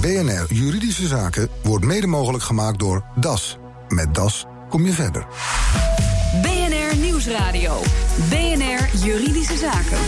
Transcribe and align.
BNR 0.00 0.46
Juridische 0.48 1.06
Zaken 1.06 1.48
wordt 1.62 1.84
mede 1.84 2.06
mogelijk 2.06 2.44
gemaakt 2.44 2.78
door 2.78 3.04
DAS. 3.14 3.58
Met 3.88 4.14
DAS 4.14 4.46
kom 4.68 4.84
je 4.84 4.92
verder. 4.92 5.26
BNR 6.42 6.96
Nieuwsradio. 6.96 7.80
BNR 8.28 9.04
Juridische 9.04 9.56
Zaken. 9.56 9.98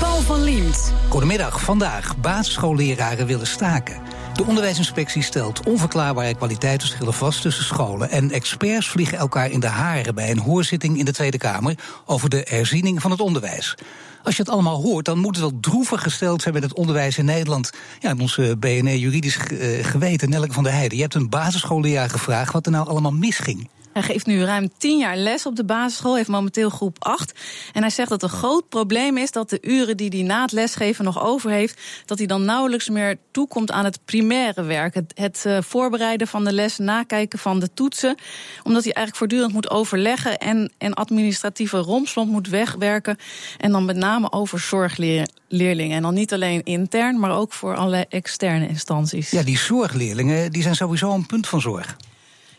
Paul 0.00 0.20
van 0.20 0.42
Liemt. 0.42 0.92
Goedemiddag. 1.08 1.60
Vandaag. 1.60 2.16
Basisschoolleraren 2.16 3.26
willen 3.26 3.46
staken. 3.46 4.11
De 4.32 4.44
onderwijsinspectie 4.44 5.22
stelt 5.22 5.66
onverklaarbare 5.66 6.34
kwaliteitsverschillen 6.34 7.14
vast 7.14 7.42
tussen 7.42 7.64
scholen. 7.64 8.10
En 8.10 8.30
experts 8.30 8.88
vliegen 8.88 9.18
elkaar 9.18 9.50
in 9.50 9.60
de 9.60 9.66
haren 9.66 10.14
bij 10.14 10.30
een 10.30 10.38
hoorzitting 10.38 10.98
in 10.98 11.04
de 11.04 11.12
Tweede 11.12 11.38
Kamer 11.38 11.78
over 12.06 12.28
de 12.28 12.46
herziening 12.48 13.00
van 13.00 13.10
het 13.10 13.20
onderwijs. 13.20 13.74
Als 14.22 14.36
je 14.36 14.42
het 14.42 14.50
allemaal 14.50 14.82
hoort, 14.82 15.04
dan 15.04 15.18
moet 15.18 15.36
het 15.36 15.50
wel 15.50 15.60
droevig 15.60 16.02
gesteld 16.02 16.42
zijn 16.42 16.54
met 16.54 16.62
het 16.62 16.74
onderwijs 16.74 17.18
in 17.18 17.24
Nederland. 17.24 17.72
Ja, 18.00 18.14
onze 18.18 18.56
BNR 18.58 18.96
juridisch 18.96 19.36
eh, 19.36 19.84
geweten, 19.84 20.30
Nelke 20.30 20.52
van 20.52 20.62
der 20.62 20.72
Heijden. 20.72 20.96
Je 20.96 21.02
hebt 21.02 21.14
een 21.14 21.28
basisschoolleraar 21.28 22.10
gevraagd 22.10 22.52
wat 22.52 22.66
er 22.66 22.72
nou 22.72 22.88
allemaal 22.88 23.12
misging. 23.12 23.68
Hij 23.92 24.02
geeft 24.02 24.26
nu 24.26 24.44
ruim 24.44 24.70
tien 24.78 24.98
jaar 24.98 25.16
les 25.16 25.46
op 25.46 25.56
de 25.56 25.64
basisschool, 25.64 26.16
heeft 26.16 26.28
momenteel 26.28 26.70
groep 26.70 26.96
8. 26.98 27.40
En 27.72 27.80
hij 27.80 27.90
zegt 27.90 28.08
dat 28.08 28.22
een 28.22 28.28
groot 28.28 28.68
probleem 28.68 29.16
is 29.16 29.30
dat 29.30 29.50
de 29.50 29.58
uren 29.60 29.96
die 29.96 30.08
hij 30.08 30.22
na 30.22 30.42
het 30.42 30.52
lesgeven 30.52 31.04
nog 31.04 31.24
over 31.24 31.50
heeft, 31.50 31.80
dat 32.06 32.18
hij 32.18 32.26
dan 32.26 32.44
nauwelijks 32.44 32.88
meer 32.88 33.16
toekomt 33.30 33.70
aan 33.70 33.84
het 33.84 33.98
primaire 34.04 34.62
werk. 34.62 34.94
Het, 35.14 35.44
uh, 35.46 35.58
voorbereiden 35.60 36.26
van 36.26 36.44
de 36.44 36.52
les, 36.52 36.78
nakijken 36.78 37.38
van 37.38 37.58
de 37.58 37.74
toetsen. 37.74 38.16
Omdat 38.62 38.84
hij 38.84 38.92
eigenlijk 38.92 39.16
voortdurend 39.16 39.52
moet 39.52 39.70
overleggen 39.70 40.38
en, 40.38 40.72
en 40.78 40.94
administratieve 40.94 41.78
romslomp 41.78 42.30
moet 42.30 42.48
wegwerken. 42.48 43.16
En 43.58 43.72
dan 43.72 43.84
met 43.84 43.96
name 43.96 44.32
over 44.32 44.58
zorgleerlingen. 44.58 45.96
En 45.96 46.02
dan 46.02 46.14
niet 46.14 46.32
alleen 46.32 46.62
intern, 46.62 47.18
maar 47.18 47.36
ook 47.36 47.52
voor 47.52 47.76
allerlei 47.76 48.04
externe 48.08 48.68
instanties. 48.68 49.30
Ja, 49.30 49.42
die 49.42 49.58
zorgleerlingen 49.58 50.52
die 50.52 50.62
zijn 50.62 50.76
sowieso 50.76 51.12
een 51.14 51.26
punt 51.26 51.48
van 51.48 51.60
zorg. 51.60 51.96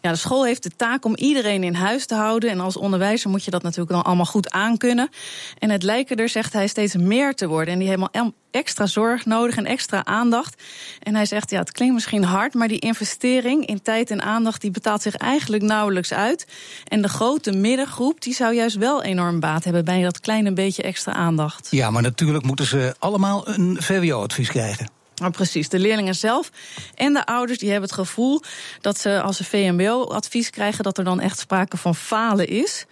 Ja, 0.04 0.12
de 0.12 0.18
school 0.18 0.46
heeft 0.46 0.64
de 0.64 0.72
taak 0.76 1.06
om 1.06 1.16
iedereen 1.16 1.64
in 1.64 1.74
huis 1.74 2.06
te 2.06 2.16
houden. 2.16 2.50
En 2.50 2.60
als 2.60 2.78
onderwijzer 2.78 3.30
moet 3.30 3.44
je 3.44 3.52
dat 3.52 3.64
natuurlijk 3.64 3.92
dan 3.92 4.04
allemaal 4.04 4.26
goed 4.26 4.52
aankunnen. 4.52 5.10
En 5.60 5.70
het 5.70 5.84
lijken 5.84 6.18
er, 6.18 6.30
zegt 6.30 6.54
hij, 6.54 6.68
steeds 6.68 6.96
meer 6.96 7.36
te 7.36 7.48
worden. 7.48 7.74
En 7.74 7.80
die 7.80 7.90
hebben 7.90 8.34
extra 8.52 8.86
zorg 8.86 9.26
nodig 9.26 9.58
en 9.58 9.66
extra 9.66 10.06
aandacht. 10.06 10.62
En 11.00 11.16
hij 11.16 11.26
zegt, 11.26 11.50
ja, 11.50 11.60
het 11.60 11.72
klinkt 11.72 11.94
misschien 11.94 12.24
hard, 12.24 12.54
maar 12.54 12.68
die 12.68 12.80
investering 12.80 13.66
in 13.66 13.82
tijd 13.82 14.12
en 14.12 14.22
aandacht 14.22 14.62
die 14.62 14.72
betaalt 14.72 15.02
zich 15.02 15.16
eigenlijk 15.16 15.64
nauwelijks 15.64 16.14
uit. 16.14 16.48
En 16.88 17.02
de 17.02 17.10
grote 17.10 17.52
middengroep 17.52 18.22
die 18.22 18.34
zou 18.34 18.54
juist 18.54 18.76
wel 18.76 19.04
enorm 19.04 19.40
baat 19.40 19.64
hebben 19.64 19.86
bij 19.86 20.02
dat 20.02 20.20
kleine 20.20 20.54
beetje 20.54 20.84
extra 20.84 21.14
aandacht. 21.14 21.68
Ja, 21.72 21.92
maar 21.92 22.02
natuurlijk 22.02 22.46
moeten 22.46 22.66
ze 22.66 22.96
allemaal 23.00 23.48
een 23.48 23.78
VWO-advies 23.80 24.50
krijgen. 24.50 25.02
Maar 25.22 25.32
precies, 25.32 25.70
de 25.70 25.80
leerlingen 25.80 26.16
zelf 26.16 26.50
en 26.96 27.14
de 27.14 27.26
ouders 27.26 27.60
die 27.60 27.72
hebben 27.72 27.90
het 27.90 28.00
gevoel 28.00 28.42
dat 28.82 28.98
ze 28.98 29.22
als 29.22 29.38
ze 29.38 29.44
VMBO-advies 29.44 30.50
krijgen, 30.50 30.84
dat 30.84 30.98
er 30.98 31.04
dan 31.04 31.20
echt 31.20 31.40
sprake 31.40 31.78
van 31.78 31.96
falen 31.96 32.48
is. 32.48 32.86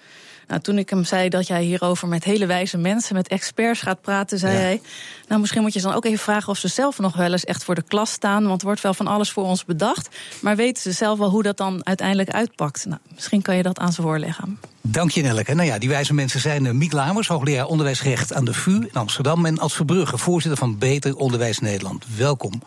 Nou, 0.52 0.64
toen 0.64 0.78
ik 0.78 0.90
hem 0.90 1.04
zei 1.04 1.30
dat 1.30 1.48
jij 1.48 1.64
hierover 1.64 2.08
met 2.08 2.24
hele 2.24 2.46
wijze 2.46 2.78
mensen, 2.78 3.16
met 3.16 3.28
experts 3.28 3.82
gaat 3.82 4.02
praten, 4.02 4.40
zei 4.40 4.58
hij. 4.58 4.82
Nou, 5.28 5.42
misschien 5.42 5.62
moet 5.62 5.74
je 5.74 5.82
dan 5.82 5.94
ook 5.94 6.06
even 6.06 6.20
vragen 6.20 6.50
of 6.50 6.58
ze 6.58 6.68
zelf 6.68 7.00
nog 7.00 7.16
wel 7.16 7.32
eens 7.32 7.46
echt 7.46 7.64
voor 7.64 7.76
de 7.76 7.82
klas 7.82 8.12
staan. 8.12 8.48
Want 8.48 8.62
er 8.62 8.66
wordt 8.66 8.82
wel 8.82 8.94
van 8.94 9.08
alles 9.08 9.32
voor 9.32 9.44
ons 9.44 9.66
bedacht. 9.66 10.10
Maar 10.42 10.56
weten 10.56 10.82
ze 10.82 10.92
zelf 10.92 11.20
wel 11.20 11.30
hoe 11.30 11.44
dat 11.44 11.58
dan 11.58 11.86
uiteindelijk 11.86 12.30
uitpakt? 12.30 12.86
Nou, 12.86 13.00
misschien 13.14 13.42
kan 13.42 13.56
je 13.56 13.64
dat 13.64 13.80
aan 13.80 13.94
ze 13.94 14.02
voorleggen. 14.02 14.60
Dank 14.82 15.12
je, 15.12 15.22
Nelleke. 15.22 15.54
Nou 15.54 15.68
ja, 15.68 15.78
die 15.78 15.90
wijze 15.90 16.14
mensen 16.14 16.40
zijn 16.40 16.66
uh, 16.66 16.72
Miek 16.72 16.92
Lamers, 16.92 17.28
hoogleraar 17.28 17.66
onderwijsrecht 17.66 18.34
aan 18.34 18.46
de 18.46 18.54
VU 18.54 18.72
in 18.72 18.94
Amsterdam. 18.94 19.46
En 19.46 19.60
Ad 19.60 19.74
Verbrugge, 19.74 20.18
voorzitter 20.18 20.60
van 20.60 20.78
Beter 20.78 21.16
Onderwijs 21.16 21.60
Nederland. 21.60 22.06
Welkom. 22.18 22.62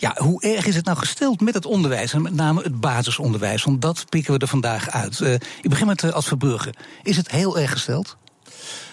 Ja, 0.00 0.14
hoe 0.16 0.42
erg 0.42 0.66
is 0.66 0.76
het 0.76 0.84
nou 0.84 0.98
gesteld 0.98 1.40
met 1.40 1.54
het 1.54 1.66
onderwijs 1.66 2.12
en 2.12 2.22
met 2.22 2.34
name 2.34 2.62
het 2.62 2.80
basisonderwijs? 2.80 3.64
Want 3.64 3.82
dat 3.82 4.04
pikken 4.08 4.32
we 4.32 4.38
er 4.38 4.46
vandaag 4.46 4.90
uit. 4.90 5.20
Uh, 5.20 5.32
ik 5.32 5.68
begin 5.68 5.86
met 5.86 6.02
uh, 6.02 6.10
Ad 6.10 6.24
Verbrugge. 6.24 6.74
Is 7.02 7.16
het 7.16 7.30
heel 7.30 7.58
erg 7.58 7.70
gesteld? 7.70 8.16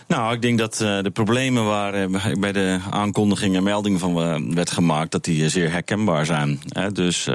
Nou, 0.07 0.34
ik 0.34 0.41
denk 0.41 0.57
dat 0.57 0.81
uh, 0.81 1.01
de 1.01 1.09
problemen 1.09 1.66
waar 1.66 2.09
bij 2.40 2.51
de 2.51 2.79
aankondiging 2.90 3.56
en 3.56 3.63
melding 3.63 4.00
van 4.00 4.13
werd 4.56 4.72
gemaakt, 4.72 5.12
dat 5.12 5.23
die 5.23 5.50
zeer 5.50 5.72
herkenbaar 5.72 6.25
zijn. 6.25 6.59
Hè? 6.67 6.91
Dus 6.91 7.29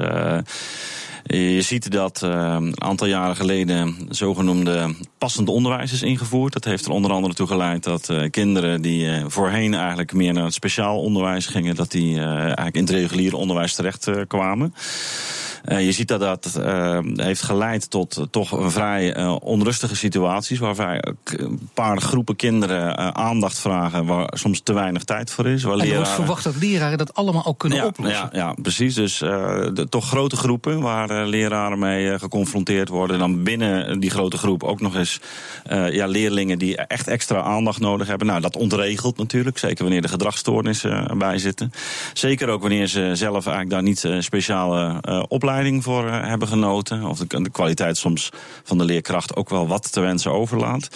je 1.23 1.61
ziet 1.61 1.91
dat 1.91 2.21
een 2.21 2.81
aantal 2.81 3.07
jaren 3.07 3.35
geleden 3.35 3.95
zogenoemde 4.09 4.95
passend 5.17 5.49
onderwijs 5.49 5.91
is 5.91 6.01
ingevoerd. 6.01 6.53
Dat 6.53 6.63
heeft 6.63 6.85
er 6.85 6.91
onder 6.91 7.11
andere 7.11 7.33
toe 7.33 7.47
geleid 7.47 7.83
dat 7.83 8.09
uh, 8.09 8.29
kinderen 8.29 8.81
die 8.81 9.05
uh, 9.05 9.25
voorheen 9.27 9.73
eigenlijk 9.73 10.13
meer 10.13 10.33
naar 10.33 10.43
het 10.43 10.53
speciaal 10.53 10.99
onderwijs 10.99 11.45
gingen, 11.45 11.75
dat 11.75 11.91
die 11.91 12.19
eigenlijk 12.19 12.75
in 12.75 12.83
het 12.83 12.93
reguliere 12.93 13.35
onderwijs 13.35 13.75
terecht 13.75 14.09
kwamen. 14.27 14.73
Uh, 15.65 15.85
je 15.85 15.91
ziet 15.91 16.07
dat 16.07 16.19
dat 16.19 16.53
uh, 16.57 16.99
heeft 17.15 17.41
geleid 17.41 17.89
tot 17.89 18.27
toch 18.31 18.51
een 18.51 18.71
vrij 18.71 19.27
onrustige 19.27 19.95
situaties. 19.95 20.59
Waarbij 20.59 21.03
een 21.23 21.69
paar 21.73 22.01
groepen 22.01 22.35
kinderen 22.35 23.15
aandacht 23.15 23.59
vragen. 23.59 24.05
Waar 24.05 24.29
soms 24.33 24.61
te 24.61 24.73
weinig 24.73 25.03
tijd 25.03 25.31
voor 25.31 25.47
is. 25.47 25.63
Waar 25.63 25.73
en 25.73 25.79
er 25.79 25.85
leraren... 25.85 26.05
wordt 26.05 26.19
verwacht 26.19 26.43
dat 26.43 26.55
leraren 26.55 26.97
dat 26.97 27.13
allemaal 27.13 27.45
ook 27.45 27.59
kunnen 27.59 27.77
ja, 27.77 27.85
oplossen. 27.85 28.29
Ja, 28.31 28.39
ja, 28.39 28.55
precies. 28.61 28.95
Dus 28.95 29.17
de, 29.17 29.87
toch 29.89 30.07
grote 30.07 30.35
groepen 30.35 30.81
waar 30.81 31.27
leraren 31.27 31.79
mee 31.79 32.19
geconfronteerd 32.19 32.89
worden. 32.89 33.15
En 33.15 33.21
dan 33.21 33.43
binnen 33.43 33.99
die 33.99 34.09
grote 34.09 34.37
groep 34.37 34.63
ook 34.63 34.81
nog 34.81 34.95
eens 34.95 35.19
ja, 35.69 36.05
leerlingen 36.05 36.59
die 36.59 36.77
echt 36.77 37.07
extra 37.07 37.41
aandacht 37.41 37.79
nodig 37.79 38.07
hebben. 38.07 38.27
Nou, 38.27 38.41
dat 38.41 38.57
ontregelt 38.57 39.17
natuurlijk. 39.17 39.57
Zeker 39.57 39.83
wanneer 39.83 40.03
er 40.03 40.09
gedragsstoornissen 40.09 41.17
bij 41.17 41.37
zitten. 41.37 41.71
Zeker 42.13 42.49
ook 42.49 42.61
wanneer 42.61 42.87
ze 42.87 43.11
zelf 43.13 43.47
eigenlijk 43.47 43.69
daar 43.69 43.83
niet 43.83 44.23
speciale 44.23 45.01
opleidingen 45.27 45.51
voor 45.61 46.07
eh, 46.07 46.27
hebben 46.27 46.47
genoten. 46.47 47.03
Of 47.03 47.19
de, 47.19 47.41
de, 47.41 47.49
kwaliteit 47.49 47.97
soms 47.97 48.29
van 48.63 48.77
de 48.77 48.83
leerkracht 48.83 49.35
ook 49.35 49.49
wel 49.49 49.67
wat 49.67 49.91
te 49.91 49.99
wensen 49.99 50.31
overlaat. 50.31 50.87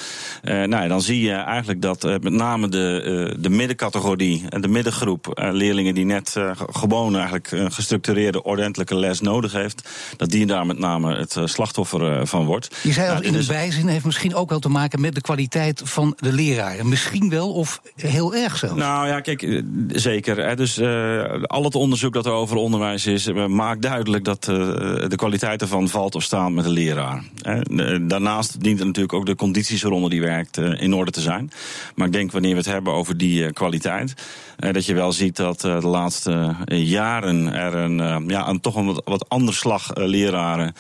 Uh, 0.44 0.54
nou 0.54 0.84
ja, 0.84 0.88
dan 0.88 1.02
zie 1.02 1.22
je 1.22 1.34
eigenlijk 1.34 1.82
dat 1.82 2.06
uh, 2.06 2.12
met 2.22 2.34
name 2.34 2.70
de, 2.70 3.36
de 3.40 3.50
middencategorie 3.50 4.46
en 4.50 4.62
de 4.62 4.68
middengroep 4.68 5.32
leerlingen 5.52 5.94
die 5.94 6.06
net 6.06 6.36
gewoon 6.72 7.16
eigenlijk 7.16 7.52
een 7.52 7.72
gestructureerde, 7.72 8.44
ordentelijke 8.44 8.96
les 8.96 9.22
nodig 9.22 9.52
heeft, 9.52 9.90
dat 10.18 10.30
die 10.30 10.46
daar 10.46 10.66
met 10.66 10.80
name 10.80 11.16
het 11.18 11.38
slachtoffer 11.44 12.28
van 12.28 12.46
wordt. 12.46 12.76
Je 12.84 12.92
zei 12.92 13.16
al, 13.16 13.22
in 13.22 13.34
dus... 13.34 13.48
bijzin 13.48 13.88
heeft 13.88 14.06
misschien 14.06 14.36
ook 14.36 14.50
wel 14.50 14.60
te 14.60 14.70
maken 14.70 15.02
met 15.02 15.16
de 15.16 15.22
kwaliteit 15.22 15.82
van 15.84 16.18
de 16.20 16.34
leraren. 16.34 16.90
Misschien 16.90 17.30
wel 17.30 17.54
of 17.54 17.82
heel 17.96 18.36
erg 18.36 18.58
zelfs. 18.58 18.76
Nou 18.76 19.08
ja, 19.08 19.20
kijk, 19.20 19.64
zeker. 19.88 20.38
Hè, 20.46 20.56
dus 20.56 20.82
al 21.42 21.64
het 21.64 21.76
onderzoek 21.76 22.14
dat 22.14 22.26
er 22.26 22.32
over 22.32 22.58
onderwijs 22.58 23.06
is, 23.06 23.32
maakt 23.48 23.82
duidelijk 23.82 24.24
dat 24.24 24.47
de 24.48 25.16
kwaliteit 25.16 25.62
ervan 25.62 25.90
valt 25.90 26.16
of 26.16 26.24
staat 26.24 26.52
met 26.52 26.64
de 26.64 26.70
leraar. 26.70 27.24
Daarnaast 28.02 28.64
dient 28.64 28.80
natuurlijk 28.84 29.14
ook 29.14 29.26
de 29.26 29.36
condities 29.36 29.82
waaronder 29.82 30.10
die 30.10 30.22
werkt 30.22 30.58
eh, 30.58 30.82
in 30.82 30.94
orde 30.94 31.12
te 31.12 31.22
zijn. 31.22 31.52
Maar 31.96 32.08
ik 32.08 32.14
denk 32.14 32.32
wanneer 32.32 32.52
we 32.52 32.58
het 32.58 32.66
hebben 32.66 32.94
over 32.94 33.18
die 33.18 33.46
eh, 33.46 33.54
kwaliteit, 33.54 34.14
eh, 34.58 34.74
dat 34.74 34.86
je 34.86 34.94
wel 34.94 35.12
ziet 35.12 35.36
dat 35.36 35.62
de 35.62 35.88
laatste 35.88 36.56
jaren 36.68 37.54
er 37.54 37.76
een, 37.76 38.28
ja, 38.28 38.48
een 38.48 38.60
toch 38.60 38.76
een 38.76 38.86
wat, 38.86 39.02
wat 39.06 39.30
ander 39.30 39.54
slag 39.54 39.92
leraren 39.96 40.74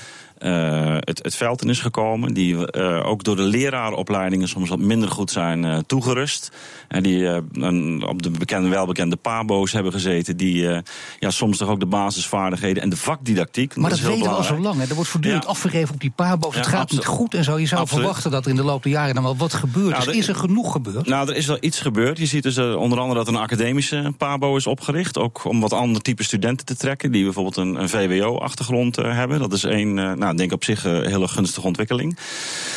het, 0.99 1.23
het 1.23 1.35
veld 1.35 1.61
in 1.61 1.69
is 1.69 1.79
gekomen. 1.79 2.33
Die 2.33 2.55
uh, 2.55 3.07
ook 3.07 3.23
door 3.23 3.35
de 3.35 3.41
lerarenopleidingen 3.41 4.47
soms 4.47 4.69
wat 4.69 4.79
minder 4.79 5.09
goed 5.09 5.31
zijn 5.31 5.63
uh, 5.63 5.77
toegerust. 5.77 6.51
En 6.87 7.03
die 7.03 7.25
een, 7.53 8.03
op 8.07 8.21
de 8.21 8.29
bekende, 8.29 8.69
welbekende 8.69 9.15
PABO's 9.15 9.71
hebben 9.71 9.91
gezeten. 9.91 10.37
Die 10.37 10.81
ja, 11.19 11.29
soms 11.31 11.57
toch 11.57 11.69
ook 11.69 11.79
de 11.79 11.85
basisvaardigheden 11.85 12.83
en 12.83 12.89
de 12.89 12.97
vakdidactiek. 12.97 13.75
Maar 13.75 13.89
dat, 13.89 13.99
dat 13.99 14.07
weten 14.07 14.29
we 14.29 14.35
al 14.35 14.43
zo 14.43 14.59
lang. 14.59 14.79
Hè. 14.79 14.87
Er 14.87 14.95
wordt 14.95 15.09
voortdurend 15.09 15.43
ja. 15.43 15.49
afgegeven 15.49 15.93
op 15.93 15.99
die 15.99 16.11
PABO's. 16.15 16.53
Ja, 16.53 16.59
het 16.59 16.69
gaat 16.69 16.91
niet 16.91 17.05
goed 17.05 17.33
en 17.33 17.43
zo. 17.43 17.59
Je 17.59 17.65
zou 17.65 17.81
absoluut. 17.81 18.03
verwachten 18.03 18.31
dat 18.31 18.43
er 18.43 18.49
in 18.49 18.55
de 18.55 18.63
loop 18.63 18.83
der 18.83 18.91
jaren 18.91 19.15
dan 19.15 19.23
wel 19.23 19.37
wat 19.37 19.53
gebeurt. 19.53 19.89
Nou, 19.89 20.05
dus 20.05 20.15
is 20.15 20.27
er 20.27 20.35
genoeg 20.35 20.71
gebeurd? 20.71 21.07
Nou, 21.07 21.29
er 21.29 21.35
is 21.35 21.45
wel 21.45 21.57
iets 21.59 21.79
gebeurd. 21.79 22.17
Je 22.17 22.25
ziet 22.25 22.43
dus 22.43 22.57
onder 22.57 22.99
andere 22.99 23.19
dat 23.19 23.27
een 23.27 23.35
academische 23.35 24.13
PABO 24.17 24.55
is 24.55 24.67
opgericht. 24.67 25.17
Ook 25.17 25.45
om 25.45 25.59
wat 25.59 25.73
andere 25.73 26.01
type 26.01 26.23
studenten 26.23 26.65
te 26.65 26.75
trekken. 26.75 27.11
Die 27.11 27.23
bijvoorbeeld 27.23 27.57
een, 27.57 27.75
een 27.75 27.89
VWO-achtergrond 27.89 28.95
hebben. 28.95 29.39
Dat 29.39 29.53
is 29.53 29.63
één 29.63 29.93
nou, 29.93 30.26
denk 30.35 30.51
op 30.51 30.63
zich 30.63 30.83
een 30.83 31.07
hele 31.07 31.27
gunstige 31.27 31.67
ontwikkeling. 31.67 32.17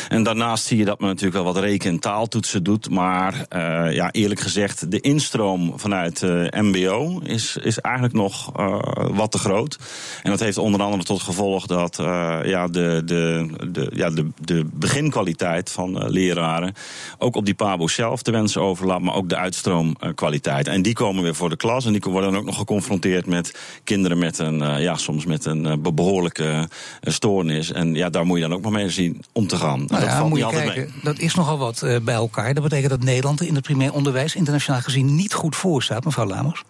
En 0.09 0.23
daarnaast 0.23 0.65
zie 0.65 0.77
je 0.77 0.85
dat 0.85 0.99
men 0.99 1.09
natuurlijk 1.09 1.43
wel 1.43 1.53
wat 1.53 1.63
reken- 1.63 1.89
en 1.89 1.99
taaltoetsen 1.99 2.63
doet. 2.63 2.89
Maar 2.89 3.33
uh, 3.33 3.93
ja, 3.93 4.11
eerlijk 4.11 4.39
gezegd, 4.39 4.91
de 4.91 4.99
instroom 4.99 5.79
vanuit 5.79 6.21
uh, 6.21 6.47
MBO 6.51 7.19
is, 7.23 7.57
is 7.61 7.79
eigenlijk 7.79 8.15
nog 8.15 8.59
uh, 8.59 8.79
wat 9.11 9.31
te 9.31 9.37
groot. 9.37 9.77
En 10.23 10.29
dat 10.29 10.39
heeft 10.39 10.57
onder 10.57 10.81
andere 10.81 11.03
tot 11.03 11.21
gevolg 11.21 11.65
dat 11.65 11.95
ja, 12.43 12.67
de, 12.67 13.01
de, 13.05 13.49
de, 13.71 13.91
ja, 13.93 14.09
de, 14.09 14.27
de 14.41 14.65
beginkwaliteit 14.73 15.69
van 15.69 16.09
leraren 16.09 16.73
ook 17.17 17.35
op 17.35 17.45
die 17.45 17.53
PABO 17.53 17.87
zelf 17.87 18.21
te 18.21 18.31
wensen 18.31 18.61
overlaat, 18.61 19.01
maar 19.01 19.15
ook 19.15 19.29
de 19.29 19.37
uitstroomkwaliteit. 19.37 20.67
En 20.67 20.81
die 20.81 20.93
komen 20.93 21.23
weer 21.23 21.35
voor 21.35 21.49
de 21.49 21.55
klas 21.55 21.85
en 21.85 21.91
die 21.91 22.01
worden 22.01 22.31
dan 22.31 22.39
ook 22.39 22.45
nog 22.45 22.57
geconfronteerd 22.57 23.25
met 23.25 23.55
kinderen 23.83 24.17
met 24.17 24.39
een, 24.39 24.81
ja, 24.81 24.95
soms 24.95 25.25
met 25.25 25.45
een 25.45 25.81
behoorlijke 25.95 26.69
stoornis. 27.01 27.40
En 27.49 27.95
ja, 27.95 28.09
daar 28.09 28.25
moet 28.25 28.37
je 28.37 28.43
dan 28.47 28.53
ook 28.53 28.61
maar 28.61 28.71
mee 28.71 28.89
zien 28.89 29.21
om 29.31 29.47
te 29.47 29.57
gaan. 29.57 29.77
Nou 29.77 30.01
dat 30.01 30.11
ja, 30.11 30.23
moet 30.23 30.39
je 30.39 30.47
kijken, 30.47 30.75
mee. 30.75 31.03
dat 31.03 31.19
is 31.19 31.35
nogal 31.35 31.57
wat 31.57 31.81
uh, 31.83 31.99
bij 31.99 32.15
elkaar. 32.15 32.53
Dat 32.53 32.63
betekent 32.63 32.89
dat 32.89 33.03
Nederland 33.03 33.41
in 33.41 33.55
het 33.55 33.63
primair 33.63 33.93
onderwijs 33.93 34.35
internationaal 34.35 34.81
gezien 34.81 35.15
niet 35.15 35.33
goed 35.33 35.55
voor 35.55 35.83
staat, 35.83 36.05
mevrouw 36.05 36.25
Lamers. 36.25 36.63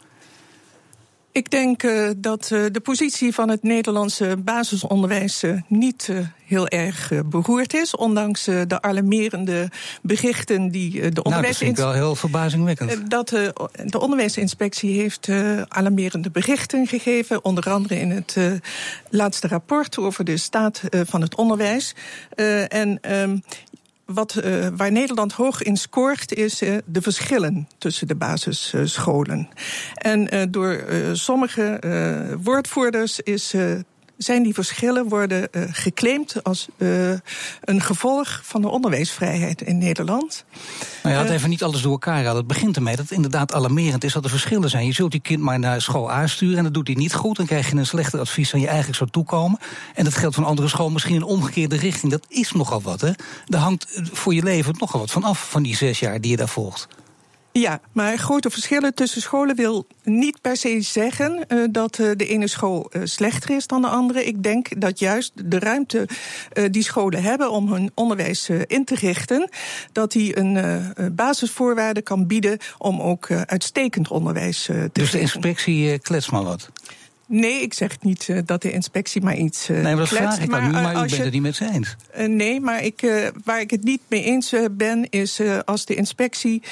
Ik 1.33 1.49
denk 1.51 1.83
uh, 1.83 2.09
dat 2.17 2.49
uh, 2.53 2.65
de 2.71 2.79
positie 2.79 3.33
van 3.33 3.49
het 3.49 3.63
Nederlandse 3.63 4.37
basisonderwijs 4.37 5.43
uh, 5.43 5.61
niet 5.67 6.09
heel 6.45 6.67
erg 6.67 7.11
beroerd 7.25 7.73
is. 7.73 7.95
Ondanks 7.95 8.43
de 8.43 8.81
alarmerende 8.81 9.69
berichten 10.01 10.69
die 10.69 11.11
de 11.11 11.23
onderwijsinspectie. 11.23 11.33
Nou, 11.33 11.41
dat 11.43 11.57
vind 11.57 11.77
ik 11.77 11.83
wel 11.83 11.93
heel 11.93 12.15
verbazingwekkend. 12.15 13.09
dat 13.09 13.29
de 13.85 13.99
onderwijsinspectie 13.99 14.99
heeft 14.99 15.29
alarmerende 15.67 16.31
berichten 16.31 16.87
gegeven. 16.87 17.43
Onder 17.43 17.69
andere 17.69 17.99
in 17.99 18.11
het 18.11 18.37
laatste 19.09 19.47
rapport 19.47 19.97
over 19.97 20.23
de 20.23 20.37
staat 20.37 20.81
van 21.05 21.21
het 21.21 21.35
onderwijs. 21.35 21.95
en 22.67 22.99
um, 23.15 23.43
wat, 24.13 24.41
uh, 24.43 24.67
waar 24.75 24.91
Nederland 24.91 25.33
hoog 25.33 25.61
in 25.63 25.77
scoort, 25.77 26.33
is 26.33 26.61
uh, 26.61 26.77
de 26.85 27.01
verschillen 27.01 27.67
tussen 27.77 28.07
de 28.07 28.15
basisscholen. 28.15 29.49
En 29.93 30.35
uh, 30.35 30.41
door 30.49 30.83
sommige 31.11 31.79
woordvoerders 32.43 33.19
is 33.19 33.53
zijn 34.23 34.43
die 34.43 34.53
verschillen 34.53 35.09
worden 35.09 35.47
uh, 35.51 35.63
geclaimd 35.71 36.43
als 36.43 36.67
uh, 36.77 37.09
een 37.61 37.81
gevolg 37.81 38.41
van 38.43 38.61
de 38.61 38.67
onderwijsvrijheid 38.67 39.61
in 39.61 39.77
Nederland. 39.77 40.45
Je 41.03 41.09
had 41.09 41.25
uh, 41.25 41.31
even 41.31 41.49
niet 41.49 41.63
alles 41.63 41.81
door 41.81 41.91
elkaar 41.91 42.15
halen. 42.15 42.35
Het 42.35 42.47
begint 42.47 42.75
ermee 42.75 42.95
dat 42.95 43.05
het 43.05 43.13
inderdaad 43.13 43.53
alarmerend 43.53 44.03
is 44.03 44.13
dat 44.13 44.23
er 44.23 44.29
verschillen 44.29 44.69
zijn. 44.69 44.85
Je 44.85 44.93
zult 44.93 45.13
je 45.13 45.19
kind 45.19 45.41
maar 45.41 45.59
naar 45.59 45.81
school 45.81 46.11
A 46.11 46.27
sturen 46.27 46.57
en 46.57 46.63
dat 46.63 46.73
doet 46.73 46.87
hij 46.87 46.95
niet 46.95 47.13
goed. 47.13 47.37
Dan 47.37 47.45
krijg 47.45 47.69
je 47.69 47.75
een 47.75 47.85
slechter 47.85 48.19
advies 48.19 48.51
dan 48.51 48.59
je 48.59 48.67
eigenlijk 48.67 48.97
zou 48.97 49.09
toekomen. 49.09 49.59
En 49.95 50.03
dat 50.03 50.15
geldt 50.15 50.35
van 50.35 50.45
andere 50.45 50.67
scholen 50.67 50.93
misschien 50.93 51.15
in 51.15 51.23
omgekeerde 51.23 51.75
richting. 51.75 52.11
Dat 52.11 52.25
is 52.29 52.51
nogal 52.51 52.81
wat, 52.81 53.01
hè? 53.01 53.11
Daar 53.45 53.61
hangt 53.61 53.99
voor 54.11 54.33
je 54.33 54.43
leven 54.43 54.75
nogal 54.77 54.99
wat 54.99 55.11
van 55.11 55.23
af, 55.23 55.49
van 55.49 55.63
die 55.63 55.75
zes 55.75 55.99
jaar 55.99 56.21
die 56.21 56.31
je 56.31 56.37
daar 56.37 56.49
volgt. 56.49 56.87
Ja, 57.53 57.81
maar 57.91 58.17
grote 58.17 58.49
verschillen 58.49 58.93
tussen 58.93 59.21
scholen 59.21 59.55
wil 59.55 59.87
niet 60.03 60.41
per 60.41 60.57
se 60.57 60.81
zeggen 60.81 61.45
uh, 61.47 61.63
dat 61.71 61.97
uh, 61.97 62.11
de 62.15 62.27
ene 62.27 62.47
school 62.47 62.89
uh, 62.91 63.01
slechter 63.05 63.55
is 63.55 63.67
dan 63.67 63.81
de 63.81 63.87
andere. 63.87 64.25
Ik 64.25 64.43
denk 64.43 64.81
dat 64.81 64.99
juist 64.99 65.31
de 65.35 65.59
ruimte 65.59 66.07
die 66.71 66.83
scholen 66.83 67.23
hebben 67.23 67.51
om 67.51 67.73
hun 67.73 67.91
onderwijs 67.93 68.49
in 68.67 68.85
te 68.85 68.95
richten, 68.95 69.49
dat 69.91 70.11
die 70.11 70.37
een 70.37 71.15
basisvoorwaarde 71.15 72.01
kan 72.01 72.27
bieden 72.27 72.57
om 72.77 73.01
ook 73.01 73.31
uitstekend 73.31 74.07
onderwijs 74.07 74.63
te 74.63 74.73
geven. 74.73 74.89
Dus 74.93 75.11
de 75.11 75.19
inspectie 75.19 75.99
klets 75.99 76.29
maar 76.29 76.43
wat? 76.43 76.69
Nee, 77.31 77.61
ik 77.61 77.73
zeg 77.73 78.01
niet 78.01 78.27
uh, 78.27 78.39
dat 78.45 78.61
de 78.61 78.71
inspectie 78.71 79.21
maar 79.21 79.35
iets 79.35 79.69
uh, 79.69 79.75
Nee, 79.75 79.83
maar 79.83 79.95
dat 79.95 80.07
kletst, 80.07 80.25
vraag 80.25 80.39
ik 80.39 80.49
maar, 80.49 80.61
aan 80.61 80.69
u, 80.69 80.71
maar 80.71 80.95
u 80.95 80.99
bent 80.99 81.11
je, 81.11 81.21
het 81.21 81.33
niet 81.33 81.41
met 81.41 81.55
ze 81.55 81.69
eens. 81.71 81.95
Uh, 82.17 82.27
nee, 82.27 82.59
maar 82.59 82.83
ik, 82.83 83.31
waar 83.43 83.59
ik 83.59 83.71
het 83.71 83.83
niet 83.83 84.01
mee 84.07 84.23
eens 84.23 84.53
ben, 84.71 85.09
is 85.09 85.41
als 85.65 85.85
de 85.85 85.95
inspectie 85.95 86.63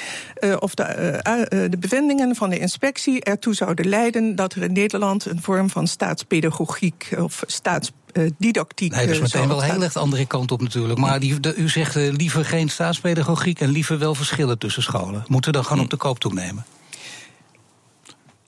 of 0.58 0.74
de, 0.74 1.68
de 1.70 1.78
bevindingen 1.78 2.36
van 2.36 2.50
de 2.50 2.58
inspectie 2.58 3.24
ertoe 3.24 3.54
zouden 3.54 3.88
leiden 3.88 4.36
dat 4.36 4.54
er 4.54 4.62
in 4.62 4.72
Nederland 4.72 5.24
een 5.24 5.42
vorm 5.42 5.70
van 5.70 5.86
staatspedagogiek 5.86 7.08
of 7.18 7.42
staats 7.46 7.92
didactiek. 8.38 8.92
Nee, 8.92 9.06
dat 9.06 9.14
is 9.14 9.20
meteen 9.20 9.48
wel 9.48 9.62
heel 9.62 9.82
erg 9.82 9.92
de 9.92 9.98
andere 9.98 10.26
kant 10.26 10.52
op 10.52 10.62
natuurlijk. 10.62 10.98
Maar 10.98 11.20
die, 11.20 11.40
de, 11.40 11.54
u 11.54 11.68
zegt 11.68 11.94
liever 11.94 12.44
geen 12.44 12.68
staatspedagogiek 12.68 13.60
en 13.60 13.68
liever 13.68 13.98
wel 13.98 14.14
verschillen 14.14 14.58
tussen 14.58 14.82
scholen. 14.82 15.24
Moeten 15.26 15.50
we 15.50 15.56
dan 15.56 15.66
gewoon 15.66 15.78
hm. 15.78 15.84
op 15.84 15.90
de 15.90 15.96
koop 15.96 16.18
toenemen? 16.18 16.64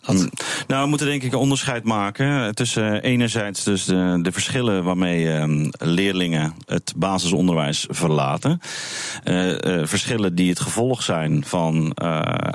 Dat... 0.02 0.28
Nou, 0.66 0.82
we 0.82 0.88
moeten 0.88 1.06
denk 1.06 1.22
ik 1.22 1.32
een 1.32 1.38
onderscheid 1.38 1.84
maken 1.84 2.54
tussen 2.54 3.02
enerzijds 3.02 3.64
dus 3.64 3.84
de, 3.84 4.18
de 4.22 4.32
verschillen 4.32 4.84
waarmee 4.84 5.24
uh, 5.24 5.68
leerlingen 5.78 6.54
het 6.66 6.92
basisonderwijs 6.96 7.86
verlaten. 7.88 8.60
Uh, 9.24 9.46
uh, 9.46 9.86
verschillen 9.86 10.34
die 10.34 10.48
het 10.48 10.60
gevolg 10.60 11.02
zijn 11.02 11.44
van 11.44 11.92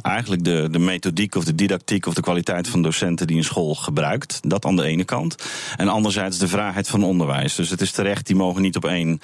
eigenlijk 0.01 0.43
de, 0.43 0.67
de 0.71 0.79
methodiek 0.79 1.35
of 1.35 1.43
de 1.43 1.55
didactiek 1.55 2.05
of 2.05 2.13
de 2.13 2.21
kwaliteit 2.21 2.67
van 2.67 2.81
docenten 2.81 3.27
die 3.27 3.37
een 3.37 3.43
school 3.43 3.75
gebruikt. 3.75 4.39
Dat 4.41 4.65
aan 4.65 4.75
de 4.75 4.83
ene 4.83 5.03
kant. 5.03 5.35
En 5.75 5.87
anderzijds 5.87 6.37
de 6.37 6.47
vrijheid 6.47 6.87
van 6.87 7.03
onderwijs. 7.03 7.55
Dus 7.55 7.69
het 7.69 7.81
is 7.81 7.91
terecht, 7.91 8.27
die 8.27 8.35
mogen 8.35 8.61
niet 8.61 8.75
op 8.75 8.85
één 8.85 9.21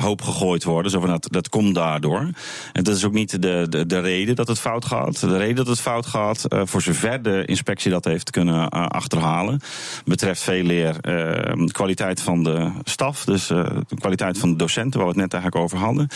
hoop 0.00 0.22
gegooid 0.22 0.64
worden. 0.64 0.90
Zo 0.90 1.00
van 1.00 1.08
dat, 1.08 1.28
dat 1.30 1.48
komt 1.48 1.74
daardoor. 1.74 2.30
En 2.72 2.82
dat 2.82 2.96
is 2.96 3.04
ook 3.04 3.12
niet 3.12 3.42
de, 3.42 3.66
de, 3.68 3.86
de 3.86 4.00
reden 4.00 4.36
dat 4.36 4.48
het 4.48 4.58
fout 4.58 4.84
gaat. 4.84 5.20
De 5.20 5.36
reden 5.36 5.56
dat 5.56 5.66
het 5.66 5.80
fout 5.80 6.06
gaat, 6.06 6.44
voor 6.48 6.82
zover 6.82 7.11
de 7.20 7.44
inspectie 7.44 7.90
dat 7.90 8.04
heeft 8.04 8.30
kunnen 8.30 8.54
uh, 8.54 8.86
achterhalen. 8.86 9.60
Betreft 10.04 10.42
veel 10.42 10.62
leer 10.62 10.96
uh, 11.02 11.66
kwaliteit 11.66 12.20
van 12.20 12.44
de 12.44 12.70
staf, 12.84 13.24
dus 13.24 13.50
uh, 13.50 13.64
de 13.88 13.96
kwaliteit 13.98 14.38
van 14.38 14.50
de 14.50 14.56
docenten, 14.56 15.00
waar 15.00 15.08
we 15.08 15.14
het 15.14 15.22
net 15.22 15.32
eigenlijk 15.32 15.64
over 15.64 15.78
hadden. 15.78 16.08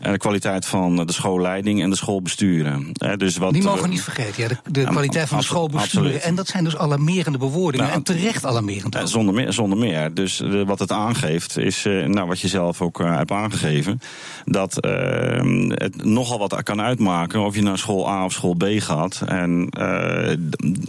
de 0.00 0.18
kwaliteit 0.18 0.66
van 0.66 1.06
de 1.06 1.12
schoolleiding 1.12 1.82
en 1.82 1.90
de 1.90 1.96
schoolbesturen. 1.96 2.92
dus 3.16 3.36
wat, 3.36 3.52
Die 3.52 3.62
mogen 3.62 3.82
we 3.82 3.88
niet 3.88 4.02
vergeten, 4.02 4.42
ja, 4.42 4.48
de, 4.48 4.56
de 4.70 4.84
kwaliteit 4.84 5.28
van 5.28 5.38
de 5.38 5.44
schoolbesturen. 5.44 6.22
En 6.22 6.34
dat 6.34 6.48
zijn 6.48 6.64
dus 6.64 6.76
alarmerende 6.76 7.38
bewoordingen, 7.38 7.86
nou, 7.86 7.98
en 7.98 8.04
terecht 8.04 8.44
alarmerend. 8.44 8.98
Ook. 8.98 9.08
Zonder 9.08 9.34
meer, 9.34 9.52
zonder 9.52 9.78
meer. 9.78 10.14
Dus 10.14 10.42
wat 10.66 10.78
het 10.78 10.92
aangeeft 10.92 11.58
is, 11.58 11.84
nou, 11.84 12.26
wat 12.26 12.40
je 12.40 12.48
zelf 12.48 12.82
ook 12.82 12.98
hebt 12.98 13.30
aangegeven, 13.30 14.00
dat 14.44 14.74
het 14.74 16.04
nogal 16.04 16.38
wat 16.38 16.62
kan 16.62 16.80
uitmaken 16.80 17.40
of 17.40 17.54
je 17.54 17.62
naar 17.62 17.78
school 17.78 18.08
A 18.08 18.24
of 18.24 18.32
school 18.32 18.54
B 18.54 18.64
gaat. 18.76 19.22
En 19.26 19.68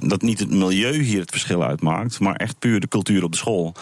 dat 0.03 0.21
niet 0.21 0.39
het 0.39 0.49
milieu 0.49 1.01
hier 1.01 1.19
het 1.19 1.29
verschil 1.29 1.63
uitmaakt, 1.63 2.19
maar 2.19 2.35
echt 2.35 2.59
puur 2.59 2.79
de 2.79 2.87
cultuur 2.87 3.23
op 3.23 3.31
de 3.31 3.37
school. 3.37 3.73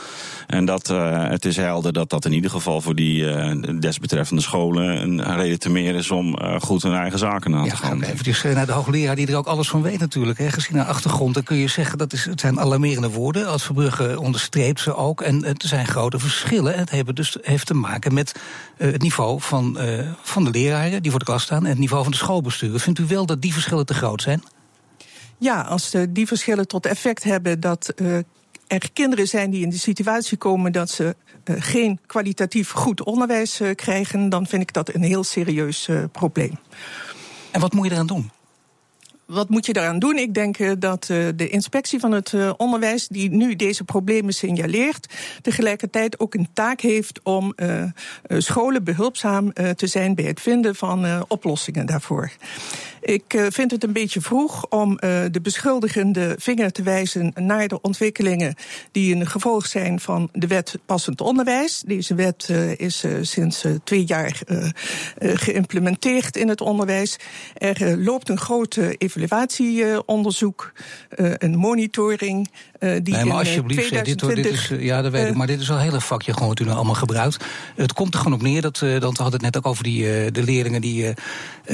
En 0.47 0.65
dat 0.65 0.89
uh, 0.89 1.27
het 1.29 1.45
is 1.45 1.55
helder 1.55 1.93
dat 1.93 2.09
dat 2.09 2.25
in 2.25 2.33
ieder 2.33 2.51
geval 2.51 2.81
voor 2.81 2.95
die 2.95 3.23
uh, 3.23 3.79
desbetreffende 3.79 4.41
scholen 4.41 5.01
een 5.01 5.35
reden 5.35 5.59
te 5.59 5.69
meer 5.69 5.95
is 5.95 6.11
om 6.11 6.35
uh, 6.41 6.55
goed 6.59 6.83
hun 6.83 6.93
eigen 6.93 7.19
zaken 7.19 7.55
aan 7.55 7.63
ja, 7.63 7.69
te 7.69 7.75
gaan. 7.75 8.01
Even 8.01 8.53
naar 8.53 8.65
de 8.65 8.71
hoogleraar 8.71 9.15
die 9.15 9.27
er 9.27 9.35
ook 9.35 9.47
alles 9.47 9.69
van 9.69 9.81
weet 9.81 9.99
natuurlijk. 9.99 10.37
Hè. 10.37 10.51
Gezien 10.51 10.77
haar 10.77 10.87
achtergrond, 10.87 11.33
dan 11.33 11.43
kun 11.43 11.57
je 11.57 11.67
zeggen 11.67 11.97
dat 11.97 12.13
is, 12.13 12.25
het 12.25 12.39
zijn 12.39 12.59
alarmerende 12.59 13.09
woorden. 13.09 13.47
Als 13.47 13.63
Verbrugge 13.63 14.19
onderstreept 14.19 14.79
ze 14.79 14.95
ook. 14.95 15.21
En 15.21 15.45
het 15.45 15.63
zijn 15.67 15.87
grote 15.87 16.19
verschillen. 16.19 16.73
En 16.73 16.79
het 16.79 16.89
heeft 16.89 17.15
dus 17.15 17.37
heeft 17.41 17.65
te 17.65 17.73
maken 17.73 18.13
met 18.13 18.39
het 18.77 19.01
niveau 19.01 19.41
van, 19.41 19.77
van 20.21 20.43
de 20.43 20.49
leraren 20.49 21.01
die 21.01 21.11
voor 21.11 21.19
de 21.19 21.25
klas 21.25 21.43
staan 21.43 21.63
en 21.63 21.69
het 21.69 21.79
niveau 21.79 22.03
van 22.03 22.11
de 22.11 22.17
schoolbesturen. 22.17 22.79
Vindt 22.79 22.99
u 22.99 23.05
wel 23.05 23.25
dat 23.25 23.41
die 23.41 23.53
verschillen 23.53 23.85
te 23.85 23.93
groot 23.93 24.21
zijn? 24.21 24.43
Ja, 25.39 25.61
als 25.61 25.95
die 26.09 26.27
verschillen 26.27 26.67
tot 26.67 26.85
effect 26.85 27.23
hebben 27.23 27.59
dat 27.59 27.93
uh, 27.95 28.17
er 28.67 28.91
kinderen 28.93 29.27
zijn 29.27 29.49
die 29.49 29.63
in 29.63 29.69
de 29.69 29.77
situatie 29.77 30.37
komen 30.37 30.71
dat 30.71 30.89
ze 30.89 31.15
uh, 31.45 31.55
geen 31.59 31.99
kwalitatief 32.05 32.71
goed 32.71 33.03
onderwijs 33.03 33.61
uh, 33.61 33.75
krijgen, 33.75 34.29
dan 34.29 34.47
vind 34.47 34.61
ik 34.61 34.73
dat 34.73 34.93
een 34.93 35.03
heel 35.03 35.23
serieus 35.23 35.89
probleem. 36.11 36.59
En 37.51 37.59
wat 37.59 37.73
moet 37.73 37.85
je 37.85 37.91
eraan 37.91 38.07
doen? 38.07 38.31
Wat 39.29 39.49
moet 39.49 39.65
je 39.65 39.73
daaraan 39.73 39.99
doen? 39.99 40.17
Ik 40.17 40.33
denk 40.33 40.59
uh, 40.59 40.71
dat 40.79 41.09
uh, 41.11 41.27
de 41.35 41.49
inspectie 41.49 41.99
van 41.99 42.11
het 42.11 42.31
uh, 42.31 42.51
onderwijs, 42.57 43.07
die 43.07 43.29
nu 43.29 43.55
deze 43.55 43.83
problemen 43.83 44.33
signaleert, 44.33 45.13
tegelijkertijd 45.41 46.19
ook 46.19 46.33
een 46.33 46.47
taak 46.53 46.81
heeft 46.81 47.19
om 47.23 47.55
scholen 48.27 48.83
behulpzaam 48.83 49.53
te 49.53 49.87
zijn 49.87 50.15
bij 50.15 50.25
het 50.25 50.41
vinden 50.41 50.75
van 50.75 51.25
oplossingen 51.27 51.85
daarvoor. 51.85 52.31
Ik 53.01 53.47
vind 53.49 53.71
het 53.71 53.83
een 53.83 53.93
beetje 53.93 54.21
vroeg 54.21 54.67
om 54.69 54.95
de 55.31 55.39
beschuldigende 55.41 56.35
vinger 56.39 56.71
te 56.71 56.83
wijzen 56.83 57.33
naar 57.35 57.67
de 57.67 57.81
ontwikkelingen 57.81 58.55
die 58.91 59.15
een 59.15 59.27
gevolg 59.27 59.65
zijn 59.65 59.99
van 59.99 60.29
de 60.31 60.47
wet 60.47 60.79
passend 60.85 61.21
onderwijs. 61.21 61.83
Deze 61.85 62.15
wet 62.15 62.49
is 62.77 63.05
sinds 63.21 63.65
twee 63.83 64.05
jaar 64.05 64.41
geïmplementeerd 65.19 66.37
in 66.37 66.47
het 66.47 66.61
onderwijs. 66.61 67.17
Er 67.53 67.97
loopt 67.97 68.29
een 68.29 68.37
grote 68.37 68.95
evaluatie 68.97 69.18
evaluatieonderzoek, 69.21 70.71
uh, 71.17 71.33
een 71.37 71.55
monitoring. 71.55 72.51
Uh, 72.79 72.99
die 73.03 73.13
nee, 73.13 73.25
maar 73.25 73.37
alsjeblieft, 73.37 73.87
2020, 73.87 74.35
dit, 74.35 74.69
dit 74.69 74.79
is, 74.79 74.85
ja, 74.85 75.01
dat 75.01 75.11
weet 75.11 75.27
ik, 75.27 75.35
maar 75.35 75.47
dit 75.47 75.59
is 75.59 75.67
wel 75.67 75.77
een 75.77 75.83
hele 75.83 76.01
vakje 76.01 76.33
gewoon 76.33 76.47
wat 76.47 76.59
u 76.59 76.63
nou 76.63 76.75
allemaal 76.75 76.95
gebruikt. 76.95 77.45
Het 77.75 77.93
komt 77.93 78.13
er 78.13 78.19
gewoon 78.19 78.37
op 78.37 78.41
neer 78.41 78.61
dat, 78.61 78.77
dat 78.79 78.99
we 78.99 79.05
hadden 79.05 79.31
het 79.31 79.41
net 79.41 79.57
ook 79.57 79.65
over 79.65 79.83
die, 79.83 80.31
de 80.31 80.43
leerlingen 80.43 80.81
die, 80.81 81.13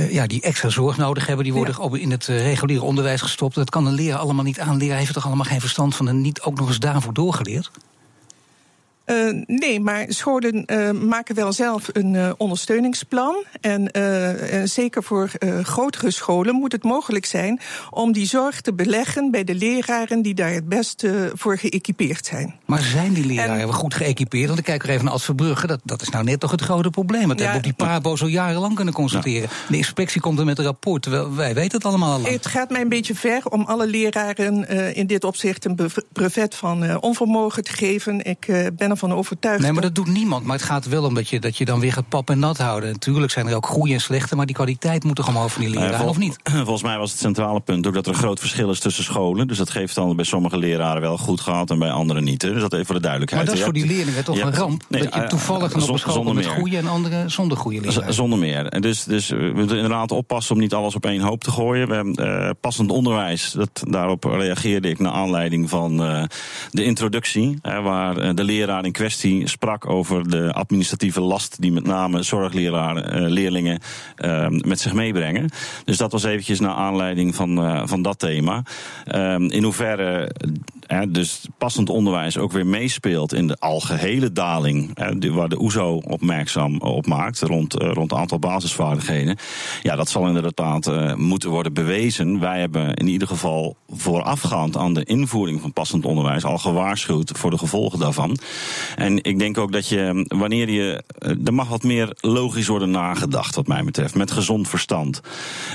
ja, 0.10 0.28
die 0.28 0.42
extra 0.42 0.70
zorg 0.70 0.98
nodig 0.98 1.28
hebben. 1.28 1.46
Die 1.46 1.54
worden 1.54 1.75
ja. 1.92 1.98
in 1.98 2.12
het 2.12 2.25
reguliere 2.25 2.84
onderwijs 2.84 3.22
gestopt. 3.22 3.56
Dat 3.56 3.70
kan 3.70 3.86
een 3.86 3.94
leraar 3.94 4.20
allemaal 4.20 4.44
niet 4.44 4.60
aan. 4.60 4.78
Leraar 4.78 4.98
heeft 4.98 5.08
er 5.08 5.16
toch 5.16 5.25
allemaal 5.25 5.46
geen 5.46 5.60
verstand 5.60 5.96
van 5.96 6.08
en 6.08 6.22
niet 6.22 6.42
ook 6.42 6.60
nog 6.60 6.68
eens 6.68 6.80
daarvoor 6.80 7.14
doorgeleerd? 7.14 7.72
Uh, 9.06 9.44
nee, 9.46 9.80
maar 9.80 10.06
scholen 10.08 10.64
uh, 10.66 10.92
maken 10.92 11.36
wel 11.36 11.54
zelf 11.54 11.90
een 11.92 12.14
uh, 12.14 12.32
ondersteuningsplan. 12.38 13.44
En 13.62 13.90
zeker 14.64 15.04
voor 15.04 15.30
grotere 15.62 16.12
scholen 16.12 16.56
moet 16.56 16.72
het 16.72 16.84
mogelijk 16.84 17.26
zijn 17.26 17.60
om 17.90 18.12
die 18.12 18.26
zorg 18.26 18.62
te 18.62 18.74
beleggen 18.74 19.32
bij 19.32 19.44
de 19.44 19.56
leraren 19.56 20.22
die 20.22 20.34
daar 20.34 20.52
het 20.52 20.70
beste 20.70 21.32
voor 21.34 21.58
geëquipeerd 21.58 22.26
zijn. 22.26 22.56
Maar 22.66 22.82
zijn 22.82 23.14
die 23.14 23.26
leraren 23.26 23.60
en, 23.60 23.74
goed 23.74 23.94
geëquipeerd? 23.94 24.48
Dan 24.48 24.62
kijken 24.62 24.88
we 24.88 24.94
even 24.94 25.06
naar 25.06 25.14
Ad 25.14 25.68
Dat, 25.68 25.80
dat 25.84 26.02
is 26.02 26.10
nou 26.10 26.24
net 26.24 26.40
toch 26.40 26.52
het 26.52 26.62
grote 26.62 26.90
probleem. 26.90 27.28
Dat 27.28 27.40
ja, 27.40 27.44
hebben 27.44 27.62
we 27.62 27.70
op 27.70 27.78
die 27.78 27.88
Pabo 27.88 28.16
zo 28.16 28.28
jarenlang 28.28 28.76
kunnen 28.76 28.94
constateren. 28.94 29.50
Ja. 29.50 29.70
De 29.70 29.78
inspectie 29.78 30.22
komt 30.22 30.40
er 30.40 30.46
met 30.46 30.58
een 30.58 30.66
rapport, 30.66 31.02
terwijl 31.02 31.36
wij 31.36 31.54
weten 31.54 31.78
het 31.78 31.86
allemaal 31.86 32.14
al. 32.14 32.32
Het 32.32 32.48
gaat 32.48 32.70
mij 32.70 32.82
een 32.82 32.90
beetje 32.90 33.16
ver 33.16 33.46
om 33.46 33.62
alle 33.62 33.88
leraren 33.88 34.68
in 34.96 35.08
dit 35.08 35.24
opzicht 35.24 35.66
een 35.66 35.80
brevet 36.14 36.56
van 36.56 37.02
onvermogen 37.02 37.64
te 37.64 37.74
geven. 37.74 38.26
Ik 38.26 38.72
ben 38.76 38.92
ervan 39.02 39.14
overtuigd. 39.18 39.62
Nee, 39.62 39.72
maar 39.72 39.82
dat 39.82 39.96
doet 39.96 40.08
niemand. 40.08 40.46
Maar 40.46 40.56
het 40.56 40.66
gaat 40.66 40.86
wel 40.88 41.04
om 41.04 41.14
dat 41.14 41.30
je, 41.30 41.40
dat 41.40 41.58
je 41.58 41.66
dan 41.66 41.80
weer 41.80 41.94
gaat 41.94 42.10
pap 42.10 42.30
en 42.30 42.40
nat 42.40 42.58
houden. 42.58 42.92
Natuurlijk 42.92 43.32
zijn 43.32 43.48
er 43.48 43.56
ook 43.56 43.66
goede 43.66 43.94
en 43.94 44.00
slechte, 44.02 44.36
maar 44.36 44.46
die 44.46 44.56
kwaliteit 44.56 45.04
moet 45.04 45.16
toch 45.16 45.28
omhoog 45.28 45.52
van 45.52 45.62
die 45.62 45.70
leraren, 45.72 45.98
vol- 46.00 46.08
of 46.08 46.18
niet? 46.18 46.36
Volgens 46.64 46.84
mij 46.84 46.98
was 46.98 47.12
het 47.12 47.20
centrale 47.20 47.60
punt 47.60 47.88
ook 47.88 47.94
dat 47.94 48.06
er 48.06 48.12
een 48.12 48.18
groot 48.20 48.40
verschil 48.40 48.70
is 48.70 48.80
tussen 48.80 49.04
scholen. 49.04 49.48
Dus 49.48 49.58
dat 49.58 49.70
geeft 49.70 49.96
dan 49.96 50.16
bij 50.16 50.25
sommige 50.25 50.58
leraren 50.58 51.02
wel 51.02 51.18
goed 51.18 51.42
gehad 51.42 51.70
en 51.70 51.80
bij 51.80 51.92
anderen 51.92 52.24
niet. 52.24 52.42
hè. 52.42 52.52
Dus 52.54 52.62
dat 52.62 52.74
even 52.74 52.86
voor 52.86 52.96
de 52.96 53.02
duidelijkheid. 53.02 53.44
Maar 53.46 53.56
dat 53.56 53.60
is 53.64 53.70
voor 53.72 53.80
die 53.80 53.96
leerlingen 53.96 54.24
toch 54.24 54.40
een 54.40 54.54
ramp? 54.56 54.84
nee, 54.90 55.04
dat 55.04 55.14
je 55.14 55.20
eh, 55.22 55.28
toevallig 55.28 55.70
een 55.74 55.75
op 55.82 55.82
zon- 55.86 55.94
een 55.94 56.00
school 56.00 56.34
met 56.34 56.46
goede 56.46 56.78
en 56.78 56.88
andere 56.88 57.24
zonder 57.30 57.58
goede 57.58 57.78
Z- 57.78 57.86
leraren. 57.96 58.14
Zonder 58.14 58.40
meer. 58.40 58.66
En 58.68 58.82
Dus, 58.82 59.04
dus 59.04 59.30
we 59.30 59.52
moeten 59.56 59.75
inderdaad 59.75 60.12
oppassen 60.12 60.56
om 60.56 60.62
niet 60.62 60.74
alles 60.74 60.96
op 60.96 61.06
één 61.06 61.22
hoop 61.22 61.44
te 61.44 61.52
gooien. 61.52 61.88
We 61.88 61.94
hebben 61.94 62.16
eh, 62.16 62.50
passend 62.62 62.92
onderwijs. 62.92 63.52
Dat, 63.52 63.84
daarop 63.88 64.24
reageerde 64.24 64.90
ik 64.90 65.00
naar 65.00 65.12
aanleiding 65.12 65.70
van 65.70 66.04
eh, 66.04 66.24
de 66.72 66.84
introductie. 66.84 67.58
hè, 67.62 67.82
waar 67.82 68.18
eh, 68.18 68.30
de 68.36 68.44
leraar 68.44 68.85
in 68.86 68.92
kwestie 68.92 69.48
sprak 69.48 69.89
over 69.89 70.30
de 70.30 70.54
administratieve 70.54 71.22
last 71.22 71.62
die 71.62 71.72
met 71.72 71.86
name 71.86 72.24
zorgleraren, 72.24 73.12
eh, 73.12 73.30
leerlingen 73.30 73.80
eh, 74.15 74.48
met 74.50 74.80
zich 74.80 74.94
meebrengen. 74.94 75.50
Dus 75.86 75.98
dat 75.98 76.12
was 76.12 76.24
eventjes 76.24 76.60
naar 76.60 76.74
aanleiding 76.74 77.36
van, 77.36 77.58
eh, 77.58 77.82
van 77.86 78.01
dat 78.01 78.20
thema. 78.20 78.63
Ehm, 79.06 79.44
in 79.44 79.63
hoeverre 79.63 80.36
eh, 80.88 81.01
dus 81.10 81.48
passend 81.58 81.89
onderwijs 81.89 82.38
ook 82.38 82.51
weer 82.51 82.68
meespeelt 82.68 83.34
in 83.34 83.48
de 83.48 83.58
algehele 83.60 84.32
daling, 84.32 84.92
hè, 84.94 85.32
waar 85.32 85.50
de 85.50 85.62
OESO 85.62 86.01
opmerkzaam 86.08 86.80
op 86.82 87.06
maakt, 87.06 87.42
rond, 87.42 87.80
eh, 87.80 87.92
rond 87.92 88.12
het 88.12 88.20
aantal 88.20 88.39
basisvaardigheden. 88.39 89.38
Ja, 89.82 89.96
dat 89.96 90.10
zal 90.10 90.27
inderdaad 90.27 90.88
eh, 90.88 91.15
moeten 91.15 91.50
worden 91.50 91.74
bewezen. 91.74 92.39
Wij 92.39 92.60
hebben 92.60 92.94
in 92.94 93.08
ieder 93.08 93.27
geval 93.27 93.75
voorafgaand 93.89 94.77
aan 94.77 94.94
de 94.94 95.04
invoering 95.04 95.62
van 95.62 95.74
passend 95.74 96.06
onderwijs 96.06 96.46
al 96.46 96.58
gewaarschuwd 96.58 97.32
voor 97.38 97.50
de 97.50 97.58
gevolgen 97.58 98.00
daarvan. 98.00 98.38
En 98.96 99.24
ik 99.24 99.39
denk 99.39 99.58
ook 99.58 99.72
dat 99.72 99.88
je, 99.88 100.25
wanneer 100.27 100.70
je, 100.70 101.04
eh, 101.20 101.32
er 101.46 101.54
mag 101.54 101.68
wat 101.68 101.84
meer 101.84 102.18
logisch 102.20 102.68
worden 102.68 102.92
nagedacht, 102.92 103.56
wat 103.56 103.68
mij 103.68 103.84
betreft, 103.84 104.15
met 104.15 104.32
gezond 104.32 104.68
verstand. 104.68 105.22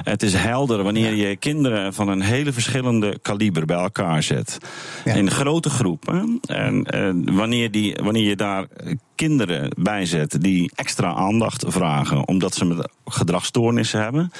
Het 0.03 0.23
is 0.23 0.35
helder 0.35 0.83
wanneer 0.83 1.15
je 1.15 1.37
kinderen 1.37 1.95
van 1.95 2.09
een 2.09 2.21
hele 2.21 2.53
verschillende 2.53 3.19
kaliber 3.23 3.65
bij 3.65 3.77
elkaar 3.77 4.23
zet. 4.23 4.59
In 5.05 5.31
grote 5.31 5.71
groepen. 5.71 6.39
En 6.47 6.85
eh, 6.85 7.35
wanneer, 7.37 7.71
die, 7.71 7.97
wanneer 8.03 8.29
je 8.29 8.37
daar 8.37 8.67
eh, 8.77 8.95
kinderen 9.27 9.71
bij 9.79 10.07
zet 10.07 10.37
die 10.41 10.71
extra 10.75 11.15
aandacht 11.15 11.65
vragen 11.69 12.29
omdat 12.29 12.55
ze 12.55 12.65
met 12.65 12.89
gedragsstoornissen 13.07 14.03
hebben, 14.03 14.33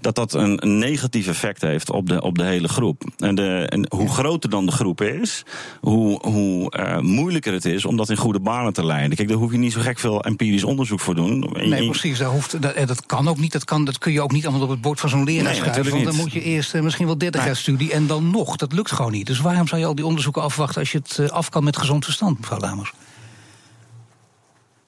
dat 0.00 0.14
dat 0.14 0.32
een, 0.32 0.60
negatief 0.78 1.26
effect 1.26 1.62
heeft 1.62 1.90
op 1.90 2.08
de, 2.08 2.22
op 2.22 2.38
de 2.38 2.44
hele 2.44 2.68
groep. 2.68 3.02
En, 3.18 3.34
de, 3.34 3.66
en 3.68 3.86
hoe 3.88 4.08
groter 4.08 4.50
dan 4.50 4.66
de 4.66 4.72
groep 4.72 5.00
is, 5.00 5.44
hoe, 5.80 6.26
hoe 6.28 6.70
eh, 6.70 6.98
moeilijker 6.98 7.52
het 7.52 7.64
is 7.64 7.84
om 7.84 7.96
dat 7.96 8.10
in 8.10 8.16
goede 8.16 8.40
banen 8.40 8.72
te 8.72 8.84
leiden. 8.84 9.16
Kijk, 9.16 9.28
daar 9.28 9.36
hoef 9.36 9.52
je 9.52 9.58
niet 9.58 9.72
zo 9.72 9.80
gek 9.80 9.98
veel 9.98 10.24
empirisch 10.24 10.64
onderzoek 10.64 11.00
voor 11.00 11.14
doen. 11.14 11.50
Nee, 11.52 11.88
precies. 11.88 12.18
Dat, 12.18 12.32
hoeft, 12.32 12.62
dat, 12.62 12.72
en 12.72 12.86
dat 12.86 13.06
kan 13.06 13.28
ook 13.28 13.38
niet. 13.38 13.52
Dat, 13.52 13.64
kan, 13.64 13.84
dat 13.84 13.98
kun 13.98 14.12
je 14.12 14.22
ook 14.22 14.32
niet 14.32 14.46
allemaal 14.46 14.62
op 14.64 14.70
het 14.70 14.80
bord 14.80 15.00
van 15.00 15.08
zo'n 15.08 15.24
leraar 15.24 15.52
Nee, 15.52 15.60
natuurlijk 15.60 15.90
Want 15.90 16.04
dan 16.04 16.14
niet. 16.14 16.22
moet 16.22 16.32
je 16.32 16.42
eerst 16.42 16.74
eh, 16.74 16.82
misschien 16.82 17.06
wel 17.06 17.18
30 17.18 17.40
Nee. 17.40 17.48
jaar 17.48 17.58
studie. 17.60 17.92
En 17.92 18.06
dan 18.06 18.30
nog. 18.30 18.56
Dat 18.56 18.72
lukt 18.72 18.92
gewoon 18.92 19.12
niet. 19.12 19.26
Dus 19.26 19.40
waarom 19.40 19.68
zou 19.68 19.80
je 19.80 19.86
al 19.86 19.94
die 19.94 20.06
onderzoeken 20.06 20.42
afwachten 20.42 20.80
als 20.80 20.92
je 20.92 20.98
het 20.98 21.18
eh, 21.18 21.28
af 21.28 21.48
kan 21.48 21.64
met 21.64 21.76
gezond 21.76 22.04
verstand, 22.04 22.38
mevrouw 22.40 22.58
Lamers? 22.58 22.92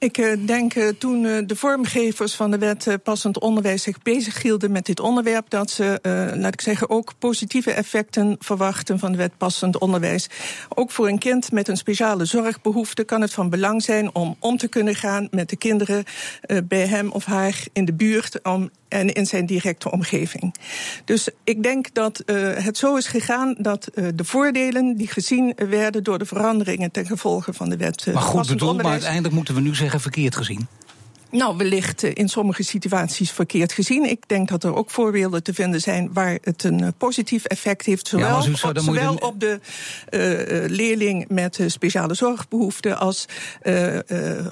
Ik 0.05 0.19
eh, 0.19 0.33
denk 0.47 0.75
eh, 0.75 0.89
toen 0.89 1.25
eh, 1.25 1.39
de 1.47 1.57
vormgevers 1.57 2.35
van 2.35 2.51
de 2.51 2.59
wet 2.59 2.99
passend 3.03 3.39
onderwijs 3.39 3.83
zich 3.83 4.03
bezighielden 4.03 4.73
met 4.73 4.87
dit 4.87 5.01
onderwerp, 5.01 5.51
dat 5.51 5.71
ze, 5.71 5.99
laat 6.35 6.53
ik 6.53 6.61
zeggen, 6.61 6.91
ook 6.91 7.13
positieve 7.19 7.73
effecten 7.73 8.37
verwachten 8.39 8.99
van 8.99 9.13
de 9.13 9.19
wet 9.19 9.37
passend 9.37 9.79
onderwijs. 9.79 10.29
Ook 10.69 10.91
voor 10.91 11.09
een 11.09 11.19
kind 11.19 11.53
met 11.53 11.69
een 11.69 11.77
speciale 11.77 12.25
zorgbehoefte 12.25 13.05
kan 13.05 13.21
het 13.21 13.33
van 13.33 13.51
belang 13.51 13.83
zijn 13.83 14.15
om 14.15 14.37
om 14.39 14.57
te 14.57 14.69
kunnen 14.69 14.95
gaan 14.95 15.29
met 15.31 15.49
de 15.49 15.57
kinderen 15.57 16.05
bij 16.65 16.87
hem 16.87 17.11
of 17.11 17.25
haar 17.25 17.65
in 17.73 17.85
de 17.85 17.95
buurt 17.95 18.43
om, 18.43 18.71
en 18.89 19.13
in 19.13 19.27
zijn 19.27 19.47
directe 19.47 19.91
omgeving. 19.91 20.55
Dus 21.05 21.29
ik 21.45 21.63
denk 21.63 21.95
dat 21.95 22.19
eh, 22.19 22.37
het 22.55 22.79
zo 22.79 22.97
is 22.97 23.07
gegaan 23.07 23.55
dat 23.59 23.87
eh, 23.87 24.07
de 24.15 24.25
voordelen 24.25 24.97
die 24.97 25.09
gezien 25.09 25.53
werden 25.57 26.03
door 26.03 26.19
de 26.19 26.27
veranderingen 26.27 26.91
ten 26.91 27.07
gevolge 27.07 27.53
van 27.53 27.69
de 27.69 27.77
wet 27.77 28.07
eh, 28.07 28.15
Maar 28.15 28.23
goed 28.23 28.49
bedoeld, 28.49 28.83
maar 28.83 28.93
uiteindelijk 28.93 29.35
moeten 29.35 29.55
we 29.55 29.61
nu 29.61 29.75
zeggen 29.75 30.01
verkeerd 30.01 30.37
gezien. 30.37 30.67
Nou, 31.35 31.57
wellicht 31.57 32.03
eh, 32.03 32.11
in 32.15 32.29
sommige 32.29 32.63
situaties 32.63 33.31
verkeerd 33.31 33.73
gezien. 33.73 34.11
Ik 34.11 34.29
denk 34.29 34.49
dat 34.49 34.65
er 34.65 34.75
ook 34.75 34.91
voorbeelden 34.91 35.43
te 35.43 35.55
vinden 35.55 35.81
zijn 35.81 36.11
waar 36.13 36.39
het 36.43 36.65
een 36.65 36.81
eh, 36.81 36.89
positief 36.99 37.45
effect 37.45 37.87
heeft. 37.87 38.09
Zowel, 38.09 38.37
het 38.43 38.59
zo- 38.59 38.69
op, 38.69 38.79
zowel 38.79 39.35
de 39.39 39.61
eh, 40.09 40.21
leerling 40.71 41.29
met 41.29 41.61
speciale 41.67 42.15
zorgbehoeften 42.15 42.99
als 42.99 43.25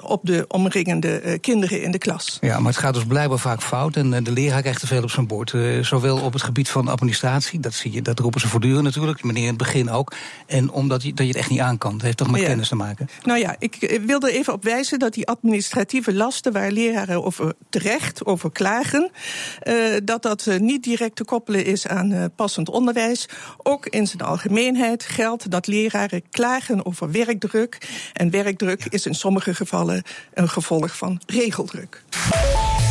op 0.01 0.19
de 0.23 0.45
omringende 0.47 1.37
kinderen 1.41 1.81
in 1.81 1.91
de 1.91 1.97
klas. 1.97 2.37
Ja, 2.41 2.59
maar 2.59 2.71
het 2.71 2.81
gaat 2.81 2.93
dus 2.93 3.05
blijkbaar 3.05 3.39
vaak 3.39 3.61
fout. 3.61 3.95
En 3.95 4.23
de 4.23 4.31
leraar 4.31 4.61
krijgt 4.61 4.79
te 4.79 4.87
veel 4.87 5.03
op 5.03 5.09
zijn 5.11 5.27
bord. 5.27 5.53
Zowel 5.81 6.17
op 6.17 6.33
het 6.33 6.41
gebied 6.41 6.69
van 6.69 6.87
administratie, 6.87 7.59
dat, 7.59 7.73
zie 7.73 7.91
je, 7.91 8.01
dat 8.01 8.19
roepen 8.19 8.39
ze 8.41 8.47
voortdurend 8.47 8.83
natuurlijk. 8.83 9.23
Meneer 9.23 9.41
in 9.41 9.47
het 9.47 9.57
begin 9.57 9.89
ook. 9.89 10.13
En 10.45 10.71
omdat 10.71 11.03
je, 11.03 11.09
dat 11.13 11.25
je 11.25 11.31
het 11.31 11.37
echt 11.41 11.49
niet 11.49 11.59
aan 11.59 11.77
kan. 11.77 11.91
Dat 11.91 12.01
heeft 12.01 12.17
toch 12.17 12.31
met 12.31 12.41
Ja. 12.41 12.47
kennis 12.47 12.67
te 12.67 12.75
maken. 12.75 13.09
Nou 13.23 13.39
ja, 13.39 13.55
ik 13.59 13.99
wil 14.05 14.19
er 14.21 14.29
even 14.33 14.53
op 14.53 14.63
wijzen 14.63 14.99
dat 14.99 15.13
die 15.13 15.27
administratieve 15.27 16.13
lasten 16.13 16.51
waar 16.53 16.71
leraren 16.73 17.23
over 17.23 17.53
terecht 17.69 18.25
over 18.25 18.51
klagen, 18.51 19.11
eh, 19.59 19.75
dat 20.03 20.21
dat 20.21 20.47
eh, 20.47 20.59
niet 20.59 20.83
direct 20.83 21.15
te 21.15 21.23
koppelen 21.23 21.65
is 21.65 21.87
aan 21.87 22.11
eh, 22.11 22.25
passend 22.35 22.69
onderwijs. 22.69 23.25
Ook 23.57 23.85
in 23.85 24.07
zijn 24.07 24.21
algemeenheid 24.21 25.03
geldt 25.03 25.51
dat 25.51 25.67
leraren 25.67 26.23
klagen 26.29 26.85
over 26.85 27.11
werkdruk. 27.11 27.77
En 28.13 28.29
werkdruk 28.29 28.85
is 28.85 29.05
in 29.05 29.15
sommige 29.15 29.55
gevallen 29.55 30.03
een 30.33 30.49
gevolg 30.49 30.97
van 30.97 31.21
regeldruk. 31.25 32.03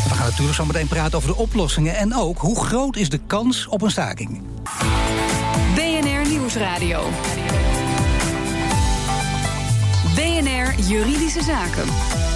We 0.03 0.19
gaan 0.19 0.25
natuurlijk 0.25 0.55
zo 0.55 0.65
meteen 0.65 0.87
praten 0.87 1.17
over 1.17 1.29
de 1.29 1.35
oplossingen. 1.35 1.95
En 1.95 2.15
ook 2.15 2.37
hoe 2.37 2.65
groot 2.65 2.95
is 2.95 3.09
de 3.09 3.19
kans 3.27 3.67
op 3.67 3.81
een 3.81 3.91
staking? 3.91 4.41
BNR 5.75 6.29
Nieuwsradio. 6.29 7.09
BNR 10.15 10.79
Juridische 10.87 11.43
Zaken. 11.43 12.32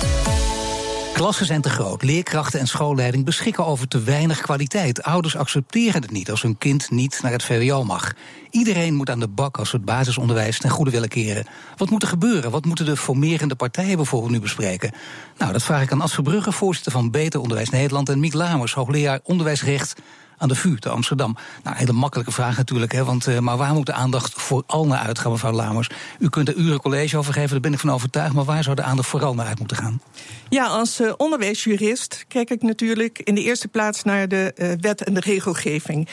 Klassen 1.17 1.45
zijn 1.45 1.61
te 1.61 1.69
groot. 1.69 2.03
Leerkrachten 2.03 2.59
en 2.59 2.67
schoolleiding 2.67 3.25
beschikken 3.25 3.65
over 3.65 3.87
te 3.87 3.99
weinig 3.99 4.41
kwaliteit. 4.41 5.03
Ouders 5.03 5.35
accepteren 5.35 6.01
het 6.01 6.11
niet 6.11 6.31
als 6.31 6.41
hun 6.41 6.57
kind 6.57 6.91
niet 6.91 7.19
naar 7.21 7.31
het 7.31 7.43
VWO 7.43 7.83
mag. 7.83 8.13
Iedereen 8.49 8.93
moet 8.93 9.09
aan 9.09 9.19
de 9.19 9.27
bak 9.27 9.57
als 9.57 9.71
we 9.71 9.77
het 9.77 9.85
basisonderwijs 9.85 10.59
ten 10.59 10.69
goede 10.69 10.91
willen 10.91 11.09
keren. 11.09 11.45
Wat 11.77 11.89
moet 11.89 12.01
er 12.01 12.07
gebeuren? 12.07 12.51
Wat 12.51 12.65
moeten 12.65 12.85
de 12.85 12.97
formerende 12.97 13.55
partijen 13.55 13.95
bijvoorbeeld 13.95 14.31
nu 14.31 14.39
bespreken? 14.39 14.91
Nou, 15.37 15.51
dat 15.51 15.63
vraag 15.63 15.81
ik 15.81 15.91
aan 15.91 16.01
Ad 16.01 16.11
Verbrugge, 16.11 16.51
voorzitter 16.51 16.91
van 16.91 17.11
Beter 17.11 17.39
Onderwijs 17.39 17.69
Nederland... 17.69 18.09
en 18.09 18.19
Miek 18.19 18.33
Lamers, 18.33 18.73
hoogleraar 18.73 19.19
onderwijsrecht 19.23 20.01
aan 20.37 20.47
de 20.47 20.55
VU 20.55 20.75
te 20.75 20.89
Amsterdam. 20.89 21.33
Nou, 21.33 21.75
een 21.75 21.81
hele 21.81 21.93
makkelijke 21.93 22.31
vraag 22.31 22.57
natuurlijk, 22.57 22.91
hè, 22.91 23.03
want, 23.03 23.27
uh, 23.27 23.39
maar 23.39 23.57
waar 23.57 23.73
moet 23.73 23.85
de 23.85 23.93
aandacht 23.93 24.33
vooral 24.33 24.87
naar 24.87 24.99
uitgaan, 24.99 25.31
mevrouw 25.31 25.51
Lamers? 25.51 25.89
U 26.19 26.29
kunt 26.29 26.47
er 26.47 26.55
uren 26.55 26.81
college 26.81 27.17
over 27.17 27.33
geven, 27.33 27.49
daar 27.49 27.59
ben 27.59 27.73
ik 27.73 27.79
van 27.79 27.91
overtuigd, 27.91 28.33
maar 28.33 28.43
waar 28.43 28.63
zou 28.63 28.75
de 28.75 28.81
aandacht 28.81 29.09
vooral 29.09 29.33
naar 29.33 29.45
uit 29.45 29.59
moeten 29.59 29.77
gaan? 29.77 30.01
Ja, 30.49 30.65
als 30.65 31.01
uh, 31.01 31.13
onderwijsjurist 31.17 32.25
kijk 32.27 32.49
ik 32.49 32.61
natuurlijk 32.61 33.19
in 33.19 33.35
de 33.35 33.43
eerste 33.43 33.67
plaats 33.67 34.03
naar 34.03 34.27
de 34.27 34.53
uh, 34.55 34.71
wet 34.79 35.03
en 35.03 35.13
de 35.13 35.19
regelgeving. 35.19 36.07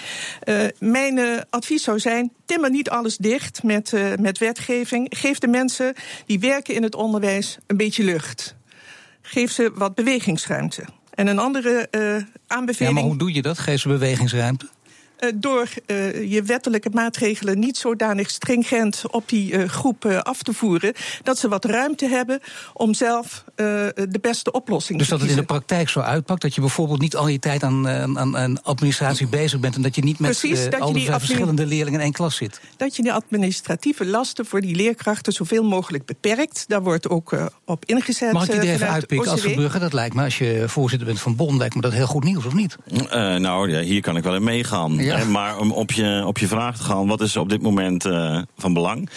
Mijn 0.79 1.45
advies 1.51 1.83
zou 1.83 1.99
zijn: 1.99 2.33
timmer 2.45 2.71
niet 2.71 2.91
alles 2.91 3.17
dicht 3.17 3.63
met, 3.63 3.93
met 4.21 4.39
wetgeving. 4.39 5.07
Geef 5.17 5.39
de 5.39 5.49
mensen 5.49 5.95
die 6.27 6.41
werken 6.41 6.75
in 6.75 6.83
het 6.83 6.95
onderwijs 6.95 7.59
een 7.67 7.77
beetje 7.77 8.05
lucht. 8.05 8.57
Geef 9.23 9.53
ze 9.53 9.71
wat 9.75 9.95
bewegingsruimte. 9.95 10.85
En 11.15 11.27
een 11.27 11.39
andere 11.39 11.89
uh, 11.91 12.01
aanbeveling. 12.47 12.95
Ja, 12.95 13.01
maar 13.01 13.11
hoe 13.11 13.19
doe 13.19 13.33
je 13.33 13.43
dat? 13.43 13.59
Geef 13.59 13.81
ze 13.81 13.89
bewegingsruimte? 13.89 14.69
Uh, 15.25 15.33
door 15.35 15.69
uh, 15.87 16.31
je 16.33 16.43
wettelijke 16.43 16.91
maatregelen 16.93 17.59
niet 17.59 17.77
zodanig 17.77 18.31
stringent 18.31 19.03
op 19.11 19.29
die 19.29 19.53
uh, 19.53 19.69
groep 19.69 20.07
af 20.07 20.43
te 20.43 20.53
voeren, 20.53 20.93
dat 21.23 21.39
ze 21.39 21.49
wat 21.49 21.65
ruimte 21.65 22.09
hebben 22.09 22.41
om 22.73 22.95
zelf 22.95 23.45
de 23.55 24.19
beste 24.21 24.53
oplossing 24.53 24.99
dus 24.99 25.09
te 25.09 25.13
dat 25.13 25.23
het 25.23 25.31
in 25.31 25.37
de 25.37 25.43
praktijk 25.43 25.89
zo 25.89 26.01
uitpakt 26.01 26.43
dat 26.43 26.55
je 26.55 26.61
bijvoorbeeld 26.61 27.01
niet 27.01 27.17
al 27.17 27.29
je 27.29 27.39
tijd 27.39 27.63
aan, 27.63 27.89
aan, 27.89 28.37
aan 28.37 28.63
administratie 28.63 29.27
bezig 29.27 29.61
bent 29.61 29.75
en 29.75 29.83
dat 29.83 29.95
je 29.95 30.03
niet 30.03 30.19
met 30.19 30.31
Precies, 30.31 30.71
al 30.79 30.93
die 30.93 31.11
verschillende 31.11 31.67
leerlingen 31.67 31.99
in 31.99 32.05
één 32.05 32.13
klas 32.13 32.37
zit. 32.37 32.61
Dat 32.77 32.97
je 32.97 33.03
de 33.03 33.13
administratieve 33.13 34.07
lasten 34.07 34.47
voor 34.47 34.61
die 34.61 34.75
leerkrachten 34.75 35.33
zoveel 35.33 35.65
mogelijk 35.65 36.05
beperkt. 36.07 36.65
Daar 36.69 36.83
wordt 36.83 37.09
ook 37.09 37.37
op 37.65 37.85
ingezet. 37.85 38.33
Mag 38.33 38.49
ik 38.49 38.61
die 38.61 38.61
er 38.61 38.75
even 38.75 38.89
uitpikken 38.89 39.31
als? 39.31 39.41
Verbrugge? 39.41 39.79
Dat 39.79 39.93
lijkt 39.93 40.15
me, 40.15 40.23
als 40.23 40.39
je 40.39 40.65
voorzitter 40.67 41.07
bent 41.07 41.21
van 41.21 41.37
Bon, 41.37 41.57
lijkt 41.57 41.75
me 41.75 41.81
dat 41.81 41.93
heel 41.93 42.07
goed 42.07 42.25
nieuws, 42.25 42.45
of 42.45 42.55
niet? 42.55 42.77
nou, 43.39 43.71
ja, 43.71 43.81
hier 43.81 44.01
kan 44.01 44.17
ik 44.17 44.23
wel 44.23 44.35
in 44.35 44.45
meegaan. 44.45 44.95
Ja. 44.95 45.14
Maar 45.31 45.59
om 45.59 45.73
op 45.73 45.93
je, 45.93 46.23
op 46.27 46.39
je 46.39 46.49
vraag 46.49 46.77
te 46.77 46.83
gaan, 46.83 47.07
wat 47.07 47.21
is 47.21 47.37
op 47.37 47.49
dit 47.49 47.63
moment 47.63 48.07
uh, 48.07 48.43
van 48.59 48.73
belang? 48.73 49.11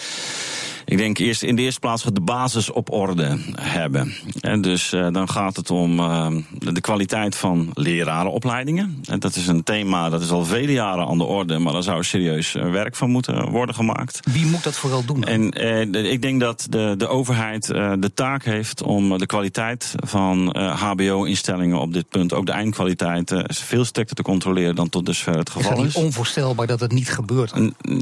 Ik 0.88 0.98
denk 0.98 1.18
eerst 1.18 1.42
in 1.42 1.56
de 1.56 1.62
eerste 1.62 1.80
plaats 1.80 2.04
we 2.04 2.12
de 2.12 2.20
basis 2.20 2.70
op 2.70 2.92
orde 2.92 3.38
hebben. 3.60 4.14
En 4.40 4.60
dus 4.60 4.92
uh, 4.92 5.06
dan 5.12 5.28
gaat 5.28 5.56
het 5.56 5.70
om 5.70 5.98
uh, 5.98 6.26
de 6.58 6.80
kwaliteit 6.80 7.36
van 7.36 7.70
lerarenopleidingen. 7.74 9.00
En 9.04 9.18
dat 9.18 9.36
is 9.36 9.46
een 9.46 9.62
thema 9.62 10.08
dat 10.08 10.22
is 10.22 10.30
al 10.30 10.44
vele 10.44 10.72
jaren 10.72 11.06
aan 11.06 11.18
de 11.18 11.24
orde, 11.24 11.58
maar 11.58 11.72
daar 11.72 11.82
zou 11.82 12.04
serieus 12.04 12.54
uh, 12.54 12.70
werk 12.70 12.96
van 12.96 13.10
moeten 13.10 13.50
worden 13.50 13.74
gemaakt. 13.74 14.20
Wie 14.32 14.46
moet 14.46 14.64
dat 14.64 14.76
vooral 14.76 15.04
doen? 15.04 15.20
Dan? 15.20 15.52
En 15.52 15.94
ik 15.94 16.22
denk 16.22 16.40
dat 16.40 16.66
de, 16.70 16.94
de 16.98 17.08
overheid 17.08 17.66
de 17.66 18.10
taak 18.14 18.44
heeft 18.44 18.82
om 18.82 19.18
de 19.18 19.26
kwaliteit 19.26 19.94
van 19.96 20.56
HBO-instellingen 20.58 21.80
op 21.80 21.92
dit 21.92 22.08
punt, 22.08 22.32
ook 22.32 22.46
de 22.46 22.52
eindkwaliteit, 22.52 23.34
veel 23.46 23.84
sterker 23.84 24.14
te 24.14 24.22
controleren 24.22 24.74
dan 24.74 24.88
tot 24.88 25.06
dusver 25.06 25.38
het 25.38 25.50
geval 25.50 25.72
is. 25.72 25.78
Het 25.78 25.86
is 25.86 25.94
onvoorstelbaar 26.02 26.66
dat 26.66 26.80
het 26.80 26.92
niet 26.92 27.10
gebeurt. 27.10 27.52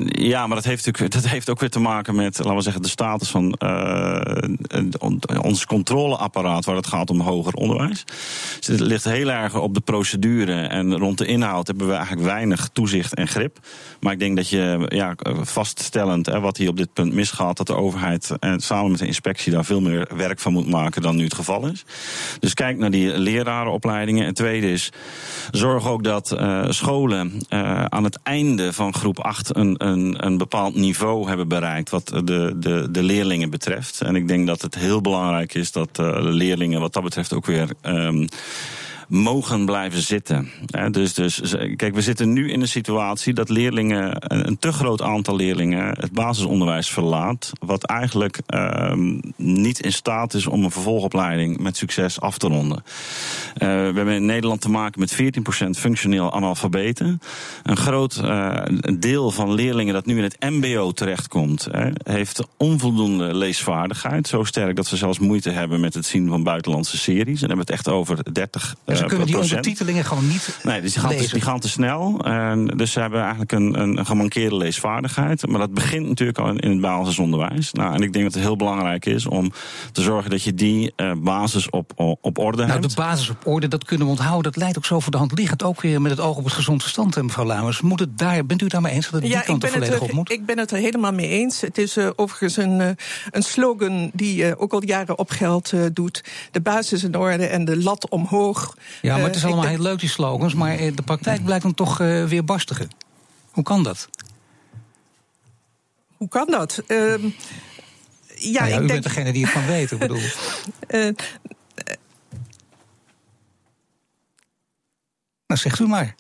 Ja, 0.07 0.47
maar 0.47 0.57
dat 0.57 0.65
heeft, 0.65 1.13
dat 1.13 1.27
heeft 1.27 1.51
ook 1.51 1.61
weer 1.61 1.71
te 1.71 1.81
maken 1.81 2.15
met, 2.15 2.39
laten 2.39 2.55
we 2.55 2.63
zeggen, 2.63 2.76
de 2.83 2.89
status 2.89 3.31
van 3.31 3.59
uh, 3.59 4.21
ons 5.43 5.67
controleapparaat 5.67 6.65
waar 6.65 6.77
het 6.77 6.87
gaat 6.87 7.11
om 7.11 7.21
hoger 7.21 7.55
onderwijs. 7.55 8.05
Dus 8.57 8.67
het 8.67 8.81
ligt 8.81 9.05
heel 9.05 9.31
erg 9.31 9.55
op 9.55 9.75
de 9.75 9.81
procedure 9.81 10.61
en 10.61 10.99
rond 10.99 11.19
de 11.19 11.27
inhoud 11.27 11.67
hebben 11.67 11.87
we 11.87 11.93
eigenlijk 11.93 12.27
weinig 12.27 12.69
toezicht 12.73 13.15
en 13.15 13.29
grip. 13.29 13.59
Maar 14.01 14.13
ik 14.13 14.19
denk 14.19 14.37
dat 14.37 14.49
je 14.49 14.87
ja, 14.89 15.15
vaststellend 15.41 16.27
hè, 16.27 16.41
wat 16.41 16.57
hier 16.57 16.69
op 16.69 16.77
dit 16.77 16.93
punt 16.93 17.13
misgaat, 17.13 17.57
dat 17.57 17.67
de 17.67 17.75
overheid 17.75 18.33
en 18.41 18.61
samen 18.61 18.91
met 18.91 19.01
de 19.01 19.07
inspectie 19.07 19.53
daar 19.53 19.65
veel 19.65 19.81
meer 19.81 20.09
werk 20.17 20.39
van 20.39 20.53
moet 20.53 20.69
maken 20.69 21.03
dan 21.03 21.17
nu 21.17 21.25
het 21.25 21.35
geval 21.35 21.67
is. 21.67 21.85
Dus 22.41 22.55
kijk 22.55 22.79
naar 22.79 22.91
die 22.91 23.19
lerarenopleidingen. 23.19 24.27
En 24.27 24.35
tweede 24.35 24.73
is, 24.73 24.93
zorg 25.51 25.89
ook 25.89 26.05
dat 26.05 26.33
uh, 26.33 26.65
scholen 26.69 27.33
aan 27.89 28.05
het 28.05 28.19
einde 28.23 28.73
van 28.73 28.95
groep 28.95 29.19
8 29.19 29.57
een, 29.57 29.75
een, 29.87 30.27
een 30.27 30.39
bepaald 30.39 30.75
niveau 30.75 31.29
hebben 31.29 31.49
bereikt 31.49 31.91
wat 31.91 32.07
de, 32.25 32.55
de, 32.91 33.03
leerlingen 33.03 33.51
betreft. 33.51 34.01
En 34.01 34.17
ik 34.17 34.29
denk 34.29 34.47
dat 34.47 34.63
het 34.63 34.75
heel 34.75 35.01
belangrijk 35.01 35.55
is 35.55 35.73
dat 35.73 35.99
uh, 36.01 36.17
leerlingen 36.21 36.81
wat 36.81 36.93
dat 36.93 37.03
betreft 37.03 37.33
ook 37.33 37.47
weer. 37.47 37.69
Um, 37.83 38.29
mogen 39.07 39.65
blijven 39.65 40.03
zitten. 40.03 40.51
Dus, 40.91 41.15
dus, 41.15 41.55
kijk, 41.77 41.95
we 41.95 42.01
zitten 42.01 42.33
nu 42.33 42.51
in 42.51 42.61
een 42.61 42.69
situatie 42.69 43.35
dat 43.35 43.49
leerlingen, 43.49 44.17
een 44.19 44.59
te 44.59 44.73
groot 44.73 45.03
aantal 45.03 45.37
leerlingen, 45.37 45.87
het 46.01 46.13
basisonderwijs 46.13 46.91
verlaat. 46.91 47.53
Wat 47.59 47.85
eigenlijk 47.85 48.39
um, 48.47 49.21
niet 49.37 49.81
in 49.81 49.93
staat 49.93 50.35
is 50.35 50.47
om 50.47 50.65
een 50.65 50.71
vervolgopleiding 50.71 51.59
met 51.59 51.77
succes 51.77 52.21
af 52.21 52.39
te 52.39 52.49
ronden. 52.49 52.77
Uh, 52.77 53.69
we 53.69 53.93
hebben 53.95 54.15
in 54.15 54.27
Nederland 54.27 54.61
te 54.61 54.71
maken 54.71 55.01
met 55.01 55.17
14% 55.67 55.69
functioneel 55.71 56.33
analfabeten. 56.33 57.21
Een 57.63 57.77
groot 57.77 58.21
uh, 58.25 58.63
deel 58.99 59.31
van 59.31 59.55
leerlingen 59.55 59.95
dat 59.95 60.07
nu 60.07 60.17
in 60.17 60.23
het 60.23 60.37
MBO 60.41 60.93
terechtkomt, 60.93 61.69
heeft 62.03 62.47
onvoldoende 62.57 63.35
leesvaardigheid. 63.35 64.29
Zo 64.29 64.45
sterk 64.45 64.77
dat 64.77 64.87
ze 64.87 64.97
zelfs 64.97 65.19
moeite 65.19 65.51
hebben 65.51 65.81
met 65.81 65.95
het 65.95 66.07
zien 66.07 66.29
van 66.29 66.43
buitenlandse 66.43 66.99
series. 66.99 67.43
En 67.43 67.49
dan 67.49 67.59
hebben 67.59 67.67
we 67.67 67.73
het 67.73 67.87
echt 67.87 67.89
over 67.89 68.33
30 68.33 68.77
dus 69.01 69.11
ze 69.11 69.17
kunnen 69.17 69.27
die 69.27 69.39
ondertitelingen 69.39 70.05
gewoon 70.05 70.29
niet 70.29 70.59
Nee, 70.63 70.81
dus 70.81 70.93
die 70.93 71.03
gaan, 71.03 71.17
te, 71.17 71.29
die 71.33 71.41
gaan 71.41 71.61
te 71.61 71.69
snel. 71.69 72.25
En 72.25 72.67
dus 72.67 72.93
ze 72.93 73.01
hebben 73.01 73.21
eigenlijk 73.21 73.53
een, 73.53 73.81
een 73.81 74.07
gemankeerde 74.07 74.57
leesvaardigheid. 74.57 75.47
Maar 75.47 75.61
dat 75.61 75.75
begint 75.75 76.09
natuurlijk 76.09 76.39
al 76.39 76.49
in 76.49 76.71
het 76.71 76.81
basisonderwijs. 76.81 77.73
Nou, 77.73 77.95
en 77.95 78.03
ik 78.03 78.13
denk 78.13 78.25
dat 78.25 78.35
het 78.35 78.43
heel 78.43 78.57
belangrijk 78.57 79.07
is 79.07 79.27
om 79.27 79.53
te 79.93 80.03
zorgen 80.03 80.31
dat 80.31 80.43
je 80.43 80.55
die 80.55 80.93
uh, 80.97 81.13
basis 81.17 81.71
op, 81.71 81.93
op 82.21 82.39
orde 82.39 82.57
nou, 82.57 82.71
hebt. 82.71 82.81
Nou, 82.81 82.95
de 82.95 83.01
basis 83.01 83.31
op 83.31 83.47
orde, 83.47 83.69
dat 83.69 83.85
kunnen 83.85 84.07
we 84.07 84.13
onthouden. 84.13 84.53
Dat 84.53 84.63
leidt 84.63 84.77
ook 84.77 84.85
zo 84.85 85.01
voor 85.01 85.13
de 85.13 85.19
hand 85.19 85.39
liggend. 85.39 85.63
Ook 85.63 85.81
weer 85.81 86.01
met 86.01 86.11
het 86.11 86.21
oog 86.21 86.37
op 86.37 86.45
het 86.45 86.53
gezond 86.53 86.83
verstand, 86.83 87.23
mevrouw 87.23 87.45
Lamers. 87.45 87.81
Moet 87.81 88.01
het 88.01 88.19
daar, 88.19 88.47
bent 88.47 88.63
u 88.63 88.67
daarmee 88.67 88.93
eens 88.93 89.11
dat 89.11 89.23
het 89.23 89.31
ja, 89.31 89.37
die 89.37 89.47
kant 89.47 89.63
er 89.63 89.69
volledig 89.69 90.01
op 90.01 90.13
moet? 90.13 90.31
Ik 90.31 90.47
ben 90.47 90.59
het 90.59 90.71
er 90.71 90.79
helemaal 90.79 91.13
mee 91.13 91.29
eens. 91.29 91.61
Het 91.61 91.79
is 91.79 91.97
uh, 91.97 92.09
overigens 92.17 92.57
een, 92.57 92.81
uh, 92.81 92.89
een 93.31 93.43
slogan 93.43 94.11
die 94.13 94.45
uh, 94.45 94.53
ook 94.57 94.73
al 94.73 94.85
jaren 94.85 95.19
op 95.19 95.31
geld 95.31 95.73
doet. 95.93 96.25
De 96.51 96.61
basis 96.61 97.05
in 97.05 97.17
orde 97.17 97.47
en 97.47 97.65
de 97.65 97.83
lat 97.83 98.09
omhoog. 98.09 98.77
Ja, 99.03 99.17
maar 99.17 99.27
het 99.27 99.37
is 99.37 99.45
allemaal 99.45 99.67
heel 99.67 99.79
leuk, 99.79 100.01
die 100.01 100.09
slogans, 100.09 100.55
maar 100.55 100.77
de 100.77 101.03
praktijk 101.05 101.45
blijkt 101.45 101.63
dan 101.63 101.75
toch 101.75 102.01
uh, 102.01 102.25
weer 102.25 102.45
barstiger. 102.45 102.87
Hoe 103.51 103.65
kan 103.65 103.83
dat? 103.83 104.09
Hoe 106.17 106.29
kan 106.29 106.47
dat? 106.51 106.83
Uh, 106.89 107.23
ja, 108.39 108.61
nou 108.61 108.71
ja, 108.71 108.75
ik 108.75 108.75
u 108.75 108.77
denk... 108.77 108.87
bent 108.87 109.03
degene 109.03 109.33
die 109.33 109.45
het 109.45 109.53
van 109.53 109.67
weet, 109.67 109.91
ik 109.91 109.99
bedoel. 109.99 110.17
uh, 110.17 110.25
nou, 115.47 115.61
zegt 115.61 115.79
u 115.79 115.87
maar. 115.87 116.15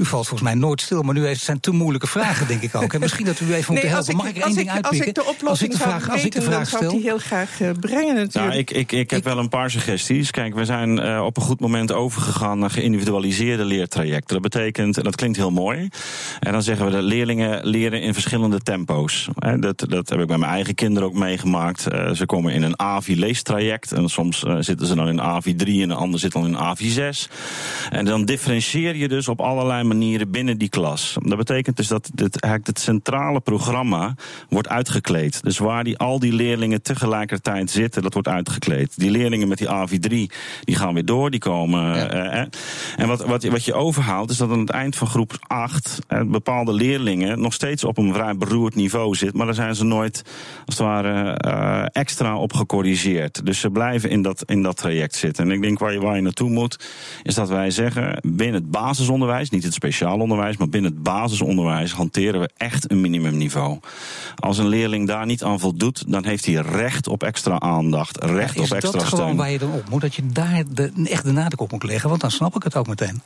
U 0.00 0.04
valt 0.04 0.26
volgens 0.26 0.50
mij 0.50 0.58
nooit 0.58 0.80
stil, 0.80 1.02
maar 1.02 1.14
nu 1.14 1.20
heeft 1.20 1.34
het 1.34 1.44
zijn 1.44 1.60
te 1.60 1.70
moeilijke 1.70 2.06
vragen, 2.06 2.46
denk 2.46 2.62
ik 2.62 2.74
ook. 2.74 2.92
En 2.92 3.00
misschien 3.00 3.24
dat 3.24 3.40
u 3.40 3.54
even 3.54 3.74
moet 3.74 3.82
nee, 3.82 3.92
helpen. 3.92 4.16
Mag 4.16 4.28
ik, 4.28 4.36
ik 4.36 4.44
één 4.44 4.54
ding 4.54 4.70
uitpikken? 4.70 4.98
Als 4.98 5.08
ik 5.08 5.14
de 5.14 5.24
oplossing 5.24 5.48
als 5.50 5.60
ik 5.60 5.70
de 5.70 5.90
vraag, 5.90 6.10
als 6.10 6.24
ik 6.24 6.32
de 6.32 6.42
vraag 6.42 6.66
stel, 6.66 6.78
zou 6.78 6.92
ik 6.92 6.96
die 6.98 7.08
heel 7.08 7.18
graag 7.18 7.60
uh, 7.60 7.70
brengen 7.80 8.14
natuurlijk. 8.14 8.34
Nou, 8.34 8.58
ik, 8.58 8.70
ik, 8.70 8.92
ik 8.92 9.10
heb 9.10 9.18
ik, 9.18 9.24
wel 9.24 9.38
een 9.38 9.48
paar 9.48 9.70
suggesties. 9.70 10.30
Kijk, 10.30 10.54
we 10.54 10.64
zijn 10.64 10.98
uh, 10.98 11.22
op 11.24 11.36
een 11.36 11.42
goed 11.42 11.60
moment 11.60 11.92
overgegaan 11.92 12.58
naar 12.58 12.70
geïndividualiseerde 12.70 13.64
leertrajecten. 13.64 14.40
Dat 14.40 14.52
betekent, 14.52 14.96
en 14.96 15.04
dat 15.04 15.16
klinkt 15.16 15.36
heel 15.36 15.50
mooi, 15.50 15.88
en 16.40 16.52
dan 16.52 16.62
zeggen 16.62 16.86
we 16.86 16.92
dat 16.92 17.02
leerlingen 17.02 17.66
leren 17.66 18.02
in 18.02 18.12
verschillende 18.12 18.60
tempo's. 18.60 19.28
Dat, 19.58 19.84
dat 19.88 20.08
heb 20.08 20.20
ik 20.20 20.26
bij 20.26 20.38
mijn 20.38 20.52
eigen 20.52 20.74
kinderen 20.74 21.08
ook 21.08 21.14
meegemaakt. 21.14 21.92
Uh, 21.92 22.10
ze 22.10 22.26
komen 22.26 22.52
in 22.52 22.62
een 22.62 22.80
AVI-leestraject 22.80 23.92
en 23.92 24.08
soms 24.08 24.44
zitten 24.58 24.86
ze 24.86 24.94
dan 24.94 25.08
in 25.08 25.20
AVI 25.20 25.54
3 25.54 25.82
en 25.82 25.90
een 25.90 25.96
ander 25.96 26.20
zit 26.20 26.32
dan 26.32 26.46
in 26.46 26.58
AVI 26.58 26.88
6. 26.88 27.28
En 27.90 28.04
dan 28.04 28.24
differentieer 28.24 28.96
je 28.96 29.08
dus 29.08 29.28
op 29.28 29.40
allerlei 29.40 29.88
manieren 29.94 30.30
binnen 30.30 30.58
die 30.58 30.68
klas. 30.68 31.16
Dat 31.22 31.38
betekent 31.38 31.76
dus 31.76 31.88
dat 31.88 32.10
dit, 32.14 32.40
eigenlijk 32.40 32.76
het 32.76 32.84
centrale 32.84 33.40
programma 33.40 34.14
wordt 34.48 34.68
uitgekleed. 34.68 35.42
Dus 35.42 35.58
waar 35.58 35.84
die, 35.84 35.98
al 35.98 36.18
die 36.18 36.32
leerlingen 36.32 36.82
tegelijkertijd 36.82 37.70
zitten, 37.70 38.02
dat 38.02 38.12
wordt 38.12 38.28
uitgekleed. 38.28 38.98
Die 38.98 39.10
leerlingen 39.10 39.48
met 39.48 39.58
die 39.58 39.68
AV3, 39.68 40.08
die 40.64 40.76
gaan 40.76 40.94
weer 40.94 41.04
door, 41.04 41.30
die 41.30 41.40
komen. 41.40 41.80
Ja. 41.80 42.08
Eh, 42.08 42.46
en 42.96 43.08
wat, 43.08 43.24
wat, 43.24 43.44
wat 43.44 43.64
je 43.64 43.74
overhoudt, 43.74 44.30
is 44.30 44.36
dat 44.36 44.50
aan 44.50 44.58
het 44.60 44.70
eind 44.70 44.96
van 44.96 45.06
groep 45.06 45.32
8 45.46 45.98
eh, 46.06 46.20
bepaalde 46.22 46.72
leerlingen 46.72 47.40
nog 47.40 47.52
steeds 47.52 47.84
op 47.84 47.98
een 47.98 48.14
vrij 48.14 48.36
beroerd 48.36 48.74
niveau 48.74 49.14
zitten. 49.14 49.36
Maar 49.36 49.46
daar 49.46 49.54
zijn 49.54 49.74
ze 49.74 49.84
nooit, 49.84 50.22
als 50.66 50.78
het 50.78 50.86
ware, 50.86 51.38
uh, 51.46 51.84
extra 51.92 52.36
op 52.36 52.52
gecorrigeerd. 52.52 53.46
Dus 53.46 53.60
ze 53.60 53.70
blijven 53.70 54.10
in 54.10 54.22
dat, 54.22 54.42
in 54.46 54.62
dat 54.62 54.76
traject 54.76 55.14
zitten. 55.14 55.44
En 55.44 55.50
ik 55.50 55.62
denk 55.62 55.78
waar 55.78 55.92
je, 55.92 56.00
waar 56.00 56.16
je 56.16 56.22
naartoe 56.22 56.50
moet, 56.50 56.88
is 57.22 57.34
dat 57.34 57.48
wij 57.48 57.70
zeggen, 57.70 58.20
binnen 58.22 58.54
het 58.54 58.70
basisonderwijs, 58.70 59.50
niet 59.50 59.64
het 59.64 59.72
speciaal 59.80 60.18
onderwijs, 60.18 60.56
maar 60.56 60.68
binnen 60.68 60.90
het 60.90 61.02
basisonderwijs 61.02 61.92
hanteren 61.92 62.40
we 62.40 62.50
echt 62.56 62.90
een 62.90 63.00
minimumniveau. 63.00 63.78
Als 64.36 64.58
een 64.58 64.68
leerling 64.68 65.06
daar 65.06 65.26
niet 65.26 65.42
aan 65.42 65.60
voldoet, 65.60 66.04
dan 66.06 66.24
heeft 66.24 66.44
hij 66.44 66.54
recht 66.54 67.08
op 67.08 67.22
extra 67.22 67.60
aandacht, 67.60 68.24
recht 68.24 68.54
ja, 68.54 68.62
op 68.62 68.70
extra 68.70 68.78
steun. 68.78 69.02
Is 69.02 69.10
dat 69.10 69.18
gewoon 69.18 69.36
waar 69.36 69.50
je 69.50 69.58
dan 69.58 69.72
op 69.72 69.88
moet, 69.90 70.00
dat 70.00 70.14
je 70.14 70.26
daar 70.26 70.62
de, 70.74 70.92
echt 71.04 71.24
de 71.24 71.32
nadruk 71.32 71.60
op 71.60 71.70
moet 71.70 71.82
leggen? 71.82 72.08
Want 72.08 72.20
dan 72.20 72.30
snap 72.30 72.56
ik 72.56 72.62
het 72.62 72.76
ook 72.76 72.86
meteen. 72.86 73.22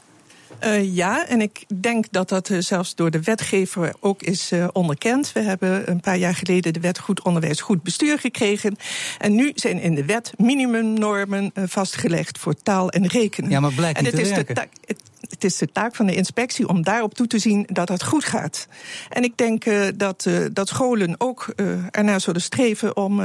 Uh, 0.64 0.94
ja, 0.94 1.26
en 1.26 1.40
ik 1.40 1.64
denk 1.80 2.04
dat 2.10 2.28
dat 2.28 2.48
uh, 2.48 2.60
zelfs 2.60 2.94
door 2.94 3.10
de 3.10 3.22
wetgever 3.22 3.94
ook 4.00 4.22
is 4.22 4.52
uh, 4.52 4.66
onderkend. 4.72 5.32
We 5.32 5.40
hebben 5.40 5.90
een 5.90 6.00
paar 6.00 6.16
jaar 6.16 6.34
geleden 6.34 6.72
de 6.72 6.80
wet 6.80 6.98
goed 6.98 7.22
onderwijs, 7.22 7.60
goed 7.60 7.82
bestuur 7.82 8.18
gekregen. 8.18 8.76
En 9.18 9.34
nu 9.34 9.52
zijn 9.54 9.80
in 9.80 9.94
de 9.94 10.04
wet 10.04 10.32
minimumnormen 10.36 11.52
vastgelegd 11.54 12.38
voor 12.38 12.54
taal 12.62 12.90
en 12.90 13.06
rekenen. 13.06 13.50
Ja, 13.50 13.60
maar 13.60 13.72
blijkt 13.72 13.98
en 13.98 14.04
niet 14.04 14.12
het 14.12 14.22
te 14.22 14.28
is 14.28 14.34
werken. 14.34 14.54
De 14.54 14.96
het, 15.28 15.44
is 15.44 15.58
de 15.58 15.68
taak 15.72 15.94
van 15.94 16.06
de 16.06 16.14
inspectie 16.14 16.68
om 16.68 16.82
daarop 16.82 17.14
toe 17.14 17.26
te 17.26 17.38
zien 17.38 17.66
dat 17.72 17.88
het 17.88 18.04
goed 18.04 18.24
gaat. 18.24 18.66
En 19.08 19.24
ik 19.24 19.36
denk 19.36 19.66
uh, 19.66 19.86
dat, 19.94 20.24
uh, 20.28 20.46
dat 20.52 20.68
scholen 20.68 21.14
ook 21.18 21.52
uh, 21.56 21.66
ernaar 21.90 22.20
zullen 22.20 22.40
streven 22.40 22.96
om, 22.96 23.22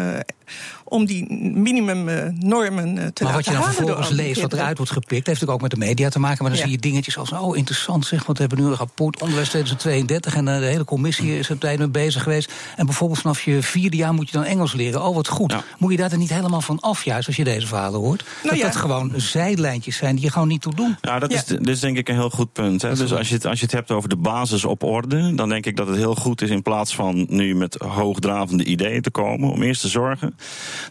om 0.84 1.06
die 1.06 1.34
minimumnormen 1.54 3.14
te 3.14 3.24
maar 3.24 3.34
laten 3.34 3.34
wat 3.34 3.46
je 3.46 3.52
dan 3.52 3.74
vervolgens 3.74 4.10
leest, 4.10 4.42
wat 4.42 4.54
eruit 4.54 4.78
wordt 4.78 4.92
gepikt, 4.92 5.28
heeft 5.28 5.48
ook 5.48 5.62
met 5.62 5.72
de 5.72 5.78
media 5.78 6.10
te 6.10 6.20
maken. 6.20 6.44
Maar 6.44 6.52
dan 6.52 6.60
ja. 6.60 6.66
zie 6.66 6.76
je 6.76 6.82
dingetjes 6.82 7.18
als, 7.18 7.32
oh 7.32 7.58
interessant 7.58 8.06
zeg, 8.06 8.26
want 8.26 8.38
we 8.38 8.46
hebben 8.48 8.64
nu 8.64 8.72
een 8.72 8.78
rapport 8.78 9.22
onderwijs 9.22 9.50
2032 9.50 10.36
en 10.36 10.46
de 10.46 10.52
hele 10.52 10.86
commissie 10.86 11.38
is 11.38 11.50
er 11.50 11.58
tijd 11.58 11.80
mee 11.80 11.88
bezig 11.88 12.24
geweest. 12.24 12.52
En 12.76 12.86
bijvoorbeeld 12.86 13.20
vanaf 13.20 13.42
je 13.42 13.64
vierde 13.64 13.98
jaar 13.98 14.14
moet 14.14 14.30
je 14.30 14.38
dan 14.38 14.44
Engels 14.44 14.74
leren. 14.74 15.06
Oh, 15.06 15.16
wat 15.16 15.28
goed. 15.28 15.52
Ja. 15.52 15.64
Moet 15.78 15.92
je 15.92 15.98
daar 15.98 16.10
dan 16.10 16.20
niet 16.20 16.34
helemaal 16.34 16.62
van 16.62 16.80
af, 16.80 17.04
juist 17.04 17.28
als 17.28 17.36
je 17.36 17.44
deze 17.44 17.68
verhalen 17.68 18.00
hoort? 18.00 18.24
Nou 18.44 18.56
dat 18.56 18.74
dat 18.74 18.82
gewoon 18.82 19.14
zijlijntjes 19.16 19.98
zijn 19.98 20.16
die 20.16 20.24
je 20.24 20.32
gewoon 20.32 20.48
niet 20.48 20.62
toe 20.62 20.76
doen. 20.76 20.98
Ja, 21.02 21.20
dat 21.20 21.32
is, 21.32 21.44
is 21.62 21.80
denk 21.80 21.98
ik 21.98 21.99
een 22.08 22.16
heel 22.16 22.30
goed 22.30 22.54
punt. 22.54 22.82
Hè? 22.82 22.96
Dus 22.96 23.14
als 23.14 23.30
je, 23.30 23.36
het, 23.36 23.46
als 23.46 23.60
je 23.60 23.66
het 23.66 23.74
hebt 23.74 23.92
over 23.92 24.10
de 24.10 24.16
basis 24.16 24.66
op 24.66 24.84
orde, 24.84 25.36
dan 25.36 25.50
denk 25.50 25.66
ik 25.66 25.76
dat 25.76 25.88
het 25.88 25.98
heel 25.98 26.16
goed 26.16 26.42
is 26.42 26.50
in 26.50 26.62
plaats 26.62 26.96
van 26.96 27.26
nu 27.30 27.56
met 27.56 27.76
hoogdravende 27.76 28.64
ideeën 28.64 29.02
te 29.02 29.12
komen, 29.12 29.52
om 29.52 29.62
eerst 29.62 29.82
te 29.82 29.88
zorgen 29.88 30.36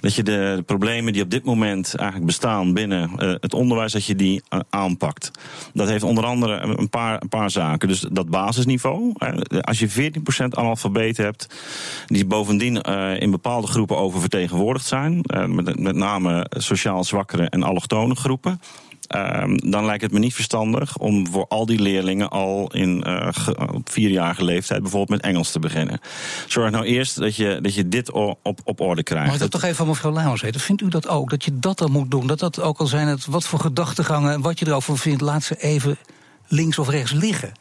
dat 0.00 0.14
je 0.14 0.22
de 0.22 0.62
problemen 0.66 1.12
die 1.12 1.22
op 1.22 1.30
dit 1.30 1.44
moment 1.44 1.94
eigenlijk 1.94 2.26
bestaan 2.26 2.74
binnen 2.74 3.10
uh, 3.18 3.34
het 3.40 3.54
onderwijs, 3.54 3.92
dat 3.92 4.04
je 4.04 4.14
die 4.14 4.42
uh, 4.50 4.60
aanpakt. 4.70 5.30
Dat 5.72 5.88
heeft 5.88 6.02
onder 6.02 6.24
andere 6.24 6.60
een 6.78 6.88
paar, 6.88 7.22
een 7.22 7.28
paar 7.28 7.50
zaken. 7.50 7.88
Dus 7.88 8.00
dat 8.00 8.28
basisniveau. 8.28 9.12
Als 9.60 9.78
je 9.78 10.12
14% 10.12 10.44
analfabeet 10.48 11.16
hebt, 11.16 11.46
die 12.06 12.26
bovendien 12.26 12.82
in 13.20 13.30
bepaalde 13.30 13.66
groepen 13.66 13.96
oververtegenwoordigd 13.96 14.86
zijn, 14.86 15.24
met, 15.46 15.78
met 15.78 15.96
name 15.96 16.46
sociaal 16.50 17.04
zwakkere 17.04 17.48
en 17.48 17.62
allochtone 17.62 18.14
groepen 18.14 18.60
Ehm, 19.08 19.56
dan 19.56 19.84
lijkt 19.84 20.02
het 20.02 20.12
me 20.12 20.18
niet 20.18 20.34
verstandig 20.34 20.96
om 20.96 21.26
voor 21.26 21.46
al 21.48 21.66
die 21.66 21.80
leerlingen 21.80 22.28
al 22.28 22.72
in 22.72 23.04
uh, 23.06 23.28
op 23.74 23.90
vierjarige 23.90 24.44
leeftijd 24.44 24.82
bijvoorbeeld 24.82 25.20
met 25.20 25.30
Engels 25.30 25.50
te 25.50 25.58
beginnen. 25.58 26.00
Zorg 26.46 26.70
nou 26.70 26.84
eerst 26.84 27.16
dat 27.16 27.36
je, 27.36 27.58
dat 27.62 27.74
je 27.74 27.88
dit 27.88 28.10
op, 28.10 28.60
op 28.64 28.80
orde 28.80 29.02
krijgt. 29.02 29.26
Mag 29.26 29.34
ik 29.34 29.40
dat 29.40 29.50
toch 29.50 29.62
even 29.62 29.76
van 29.76 29.86
mevrouw 29.86 30.12
Lauwers 30.12 30.42
weten? 30.42 30.60
Vindt 30.60 30.82
u 30.82 30.88
dat 30.88 31.08
ook? 31.08 31.30
Dat 31.30 31.44
je 31.44 31.58
dat 31.58 31.78
dan 31.78 31.90
moet 31.90 32.10
doen? 32.10 32.26
Dat 32.26 32.38
dat 32.38 32.60
ook 32.60 32.78
al 32.78 32.86
zijn 32.86 33.06
het 33.06 33.26
wat 33.26 33.44
voor 33.44 33.60
gedachtegangen 33.60 34.32
en 34.32 34.40
wat 34.40 34.58
je 34.58 34.66
erover 34.66 34.98
vindt, 34.98 35.20
laat 35.20 35.42
ze 35.42 35.56
even 35.56 35.98
links 36.46 36.78
of 36.78 36.88
rechts 36.88 37.12
liggen. 37.12 37.52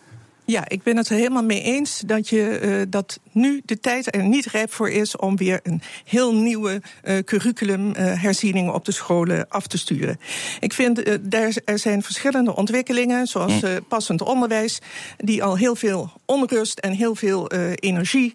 Ja, 0.49 0.69
ik 0.69 0.83
ben 0.83 0.97
het 0.97 1.09
er 1.09 1.15
helemaal 1.15 1.43
mee 1.43 1.61
eens 1.61 2.03
dat, 2.05 2.29
je, 2.29 2.59
uh, 2.63 2.81
dat 2.89 3.19
nu 3.31 3.61
de 3.65 3.79
tijd 3.79 4.15
er 4.15 4.23
niet 4.23 4.45
rijp 4.45 4.73
voor 4.73 4.89
is 4.89 5.15
om 5.15 5.37
weer 5.37 5.59
een 5.63 5.81
heel 6.03 6.35
nieuwe 6.35 6.81
uh, 7.03 7.17
curriculumherziening 7.17 8.67
uh, 8.67 8.73
op 8.73 8.85
de 8.85 8.91
scholen 8.91 9.49
af 9.49 9.67
te 9.67 9.77
sturen. 9.77 10.19
Ik 10.59 10.73
vind 10.73 11.21
daar, 11.31 11.57
er 11.65 11.79
zijn 11.79 12.03
verschillende 12.03 12.55
ontwikkelingen, 12.55 13.27
zoals 13.27 13.63
uh, 13.63 13.69
passend 13.87 14.21
onderwijs, 14.21 14.79
die 15.17 15.43
al 15.43 15.57
heel 15.57 15.75
veel 15.75 16.11
onrust 16.25 16.79
en 16.79 16.91
heel 16.91 17.15
veel 17.15 17.47
energie 17.75 18.33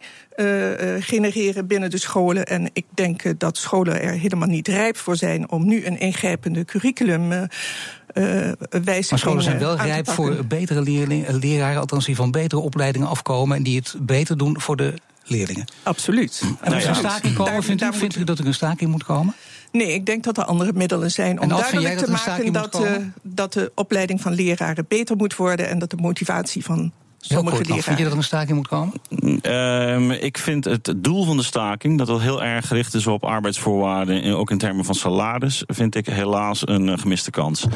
genereren 0.99 1.67
binnen 1.67 1.91
de 1.91 1.99
scholen. 1.99 2.47
En 2.47 2.71
ik 2.73 2.85
denk 2.95 3.41
dat 3.41 3.57
scholen 3.57 4.03
er 4.03 4.13
helemaal 4.13 4.49
niet 4.49 4.69
rijp 4.69 4.97
voor 4.97 5.17
zijn 5.17 5.51
om 5.51 5.67
nu 5.67 5.87
een 5.87 5.99
ingrijpende 5.99 6.65
curriculum. 6.65 7.49
Uh, 8.15 8.47
uh, 8.47 8.53
maar 8.85 9.19
scholen 9.19 9.43
zijn 9.43 9.59
wel 9.59 9.77
rijp 9.77 10.11
voor 10.11 10.45
betere 10.47 10.81
leerlingen, 10.81 11.39
leraren, 11.39 11.81
althans 11.81 12.05
die 12.05 12.17
van 12.17 12.31
betere 12.31 12.61
opleidingen 12.61 13.09
afkomen 13.09 13.57
en 13.57 13.63
die 13.63 13.77
het 13.77 13.95
beter 14.01 14.37
doen 14.37 14.61
voor 14.61 14.77
de 14.77 14.95
leerlingen. 15.25 15.65
Absoluut. 15.83 16.43
En 16.61 16.73
als 16.73 16.83
er 16.83 16.89
een 16.89 16.95
staking 16.95 17.35
komen, 17.35 17.53
daar, 17.53 17.63
vindt, 17.63 17.83
u, 17.83 17.93
vindt 17.93 18.17
u 18.17 18.25
dat 18.25 18.39
er 18.39 18.47
een 18.47 18.55
staking 18.55 18.91
moet 18.91 19.05
komen? 19.05 19.35
Nee, 19.73 19.93
ik 19.93 20.07
denk 20.07 20.25
dat 20.25 20.39
er 20.39 20.45
andere 20.45 20.73
middelen 20.73 21.11
zijn 21.11 21.41
om 21.41 21.49
duidelijk 21.49 21.99
te 21.99 22.11
maken 22.11 22.53
dat, 22.53 22.81
uh, 22.81 22.91
dat 23.23 23.53
de 23.53 23.73
opleiding 23.75 24.21
van 24.21 24.35
leraren 24.35 24.85
beter 24.89 25.17
moet 25.17 25.37
worden 25.37 25.69
en 25.69 25.79
dat 25.79 25.91
de 25.91 25.97
motivatie 25.97 26.65
van 26.65 26.93
sommige 27.25 27.57
kort, 27.57 27.85
Vind 27.85 27.99
je 27.99 28.03
dat 28.03 28.13
er 28.13 28.19
een 28.19 28.25
staking 28.25 28.57
moet 28.57 28.69
komen? 28.69 28.95
Uh, 29.43 30.23
ik 30.23 30.39
vind 30.39 30.65
het 30.65 30.95
doel 30.97 31.25
van 31.25 31.37
de 31.37 31.43
staking, 31.43 31.99
dat 31.99 32.07
dat 32.07 32.21
heel 32.21 32.43
erg 32.43 32.67
gericht 32.67 32.95
is 32.95 33.07
op 33.07 33.25
arbeidsvoorwaarden, 33.25 34.23
en 34.23 34.35
ook 34.35 34.51
in 34.51 34.59
termen 34.59 34.85
van 34.85 34.95
salaris, 34.95 35.63
vind 35.67 35.95
ik 35.95 36.07
helaas 36.07 36.69
een 36.69 36.89
uh, 36.89 36.99
gemiste 36.99 37.31
kans. 37.31 37.67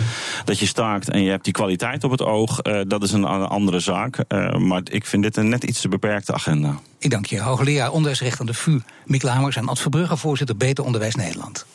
Dat 0.45 0.59
je 0.59 0.67
staakt 0.67 1.11
en 1.11 1.23
je 1.23 1.31
hebt 1.31 1.45
die 1.45 1.53
kwaliteit 1.53 2.05
op 2.05 2.11
het 2.11 2.23
oog, 2.23 2.61
uh, 2.63 2.81
dat 2.87 3.03
is 3.03 3.13
een, 3.13 3.25
andere 3.25 3.81
zaak. 3.81 4.19
Eh, 4.29 4.57
maar 4.57 4.81
ik 4.85 5.07
vind 5.07 5.23
dit 5.23 5.37
een 5.37 5.49
net 5.49 5.65
iets 5.65 5.81
te 5.81 5.89
beperkte 5.89 6.33
agenda. 6.33 6.79
Ik 6.99 7.11
dank 7.11 7.27
je, 7.27 7.41
hoogleraar 7.41 7.91
onderwijsrecht 7.91 8.41
aan 8.41 8.47
de 8.47 8.55
VU, 8.55 8.79
Miek 9.05 9.23
Lamers 9.23 9.57
en 9.57 9.69
Ad 9.69 9.81
Verbrugge, 9.81 10.17
voorzitter 10.17 10.57
Beter 10.57 10.85
Onderwijs 10.85 11.15
Nederland. 11.15 11.67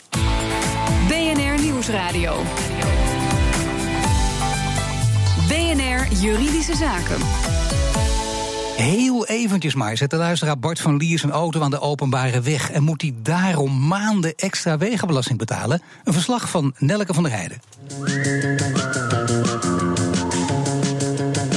BNR 1.08 1.62
Nieuwsradio. 1.62 2.44
Juridische 6.20 6.76
Zaken. 6.76 7.18
Heel 8.76 9.26
eventjes 9.26 9.74
maar 9.74 9.98
zet 9.98 10.10
de 10.10 10.16
luisteraar 10.16 10.60
Bart 10.60 10.80
van 10.80 10.98
Lier 10.98 11.20
zijn 11.20 11.32
auto 11.32 11.62
aan 11.62 11.72
de 11.72 11.80
openbare 11.80 12.42
weg... 12.42 12.72
en 12.72 12.84
moet 12.84 13.02
hij 13.02 13.14
daarom 13.22 13.88
maanden 13.88 14.36
extra 14.36 14.78
wegenbelasting 14.78 15.38
betalen? 15.38 15.82
Een 16.04 16.14
verslag 16.14 16.50
van 16.50 16.74
Nelke 16.78 17.14
van 17.14 17.24
der 17.24 17.32
Heijden. 17.32 17.62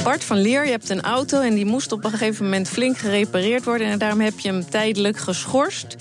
Bart 0.03 0.23
van 0.23 0.37
Leer, 0.37 0.65
je 0.65 0.71
hebt 0.71 0.89
een 0.89 1.01
auto 1.01 1.41
en 1.41 1.55
die 1.55 1.65
moest 1.65 1.91
op 1.91 2.03
een 2.03 2.11
gegeven 2.11 2.43
moment 2.43 2.69
flink 2.69 2.97
gerepareerd 2.97 3.63
worden... 3.63 3.87
en 3.87 3.99
daarom 3.99 4.21
heb 4.21 4.39
je 4.39 4.47
hem 4.47 4.69
tijdelijk 4.69 5.17
geschorst... 5.17 5.95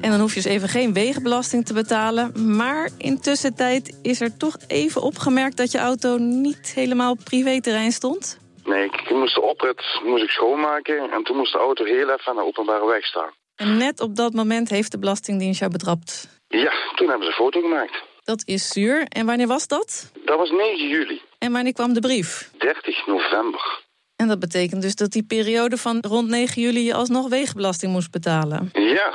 En 0.00 0.10
dan 0.10 0.20
hoef 0.20 0.34
je 0.34 0.42
dus 0.42 0.52
even 0.52 0.68
geen 0.68 0.92
wegenbelasting 0.92 1.66
te 1.66 1.72
betalen. 1.72 2.56
Maar 2.56 2.90
intussen 2.98 3.54
tijd 3.54 3.98
is 4.02 4.20
er 4.20 4.36
toch 4.36 4.56
even 4.66 5.02
opgemerkt 5.02 5.56
dat 5.56 5.70
je 5.70 5.78
auto 5.78 6.16
niet 6.18 6.72
helemaal 6.74 7.10
op 7.10 7.18
privéterrein 7.24 7.92
stond? 7.92 8.38
Nee, 8.64 8.84
ik 8.84 9.10
moest 9.10 9.34
de 9.34 9.40
oprit 9.40 9.82
moest 10.04 10.22
ik 10.22 10.30
schoonmaken 10.30 11.10
en 11.10 11.22
toen 11.22 11.36
moest 11.36 11.52
de 11.52 11.58
auto 11.58 11.84
heel 11.84 12.10
even 12.10 12.26
aan 12.26 12.36
de 12.36 12.44
openbare 12.44 12.86
weg 12.86 13.04
staan. 13.04 13.30
En 13.56 13.76
net 13.76 14.00
op 14.00 14.16
dat 14.16 14.32
moment 14.32 14.68
heeft 14.68 14.92
de 14.92 14.98
Belastingdienst 14.98 15.60
jou 15.60 15.72
betrapt? 15.72 16.28
Ja, 16.48 16.72
toen 16.94 17.08
hebben 17.08 17.26
ze 17.26 17.28
een 17.28 17.44
foto 17.44 17.60
gemaakt. 17.60 18.02
Dat 18.24 18.42
is 18.44 18.68
zuur. 18.68 19.06
En 19.08 19.26
wanneer 19.26 19.46
was 19.46 19.66
dat? 19.66 20.12
Dat 20.24 20.38
was 20.38 20.50
9 20.50 20.88
juli. 20.88 21.20
En 21.38 21.52
wanneer 21.52 21.72
kwam 21.72 21.92
de 21.92 22.00
brief? 22.00 22.50
30 22.58 23.06
november. 23.06 23.86
En 24.16 24.28
dat 24.28 24.38
betekent 24.38 24.82
dus 24.82 24.94
dat 24.94 25.12
die 25.12 25.22
periode 25.22 25.76
van 25.76 25.98
rond 26.00 26.28
9 26.28 26.62
juli 26.62 26.84
je 26.84 26.94
alsnog 26.94 27.28
wegenbelasting 27.28 27.92
moest 27.92 28.10
betalen? 28.10 28.70
Ja, 28.72 29.14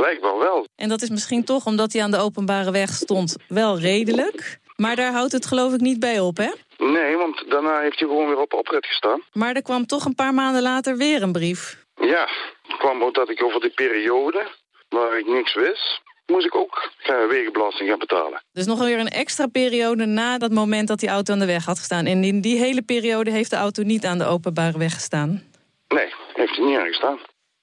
Blijkbaar 0.00 0.38
wel. 0.38 0.66
En 0.76 0.88
dat 0.88 1.02
is 1.02 1.10
misschien 1.10 1.44
toch, 1.44 1.66
omdat 1.66 1.92
hij 1.92 2.02
aan 2.02 2.10
de 2.10 2.18
openbare 2.18 2.70
weg 2.70 2.90
stond, 2.90 3.36
wel 3.48 3.78
redelijk. 3.78 4.58
Maar 4.76 4.96
daar 4.96 5.12
houdt 5.12 5.32
het 5.32 5.46
geloof 5.46 5.72
ik 5.72 5.80
niet 5.80 6.00
bij 6.00 6.20
op, 6.20 6.36
hè? 6.36 6.50
Nee, 6.78 7.16
want 7.16 7.44
daarna 7.48 7.80
heeft 7.80 7.98
hij 7.98 8.08
gewoon 8.08 8.26
weer 8.26 8.38
op 8.38 8.52
oprit 8.52 8.86
gestaan. 8.86 9.22
Maar 9.32 9.54
er 9.54 9.62
kwam 9.62 9.86
toch 9.86 10.04
een 10.04 10.14
paar 10.14 10.34
maanden 10.34 10.62
later 10.62 10.96
weer 10.96 11.22
een 11.22 11.32
brief. 11.32 11.84
Ja, 11.94 12.28
het 12.62 12.76
kwam 12.78 13.02
ook 13.02 13.14
dat 13.14 13.30
ik 13.30 13.42
over 13.42 13.60
die 13.60 13.70
periode, 13.70 14.46
waar 14.88 15.18
ik 15.18 15.26
niks 15.26 15.54
wist... 15.54 16.00
moest 16.26 16.46
ik 16.46 16.54
ook 16.54 16.90
wegenbelasting 17.28 17.88
gaan 17.88 17.98
betalen. 17.98 18.42
Dus 18.52 18.66
nog 18.66 18.78
weer 18.78 18.98
een 18.98 19.08
extra 19.08 19.46
periode 19.46 20.06
na 20.06 20.38
dat 20.38 20.50
moment 20.52 20.88
dat 20.88 20.98
die 20.98 21.08
auto 21.08 21.32
aan 21.32 21.38
de 21.38 21.46
weg 21.46 21.64
had 21.64 21.78
gestaan. 21.78 22.06
En 22.06 22.24
in 22.24 22.40
die 22.40 22.58
hele 22.58 22.82
periode 22.82 23.30
heeft 23.30 23.50
de 23.50 23.56
auto 23.56 23.82
niet 23.82 24.06
aan 24.06 24.18
de 24.18 24.26
openbare 24.26 24.78
weg 24.78 24.94
gestaan? 24.94 25.42
Nee, 25.88 26.14
heeft 26.32 26.56
hij 26.56 26.64
niet 26.66 26.78
aangestaan. 26.78 27.18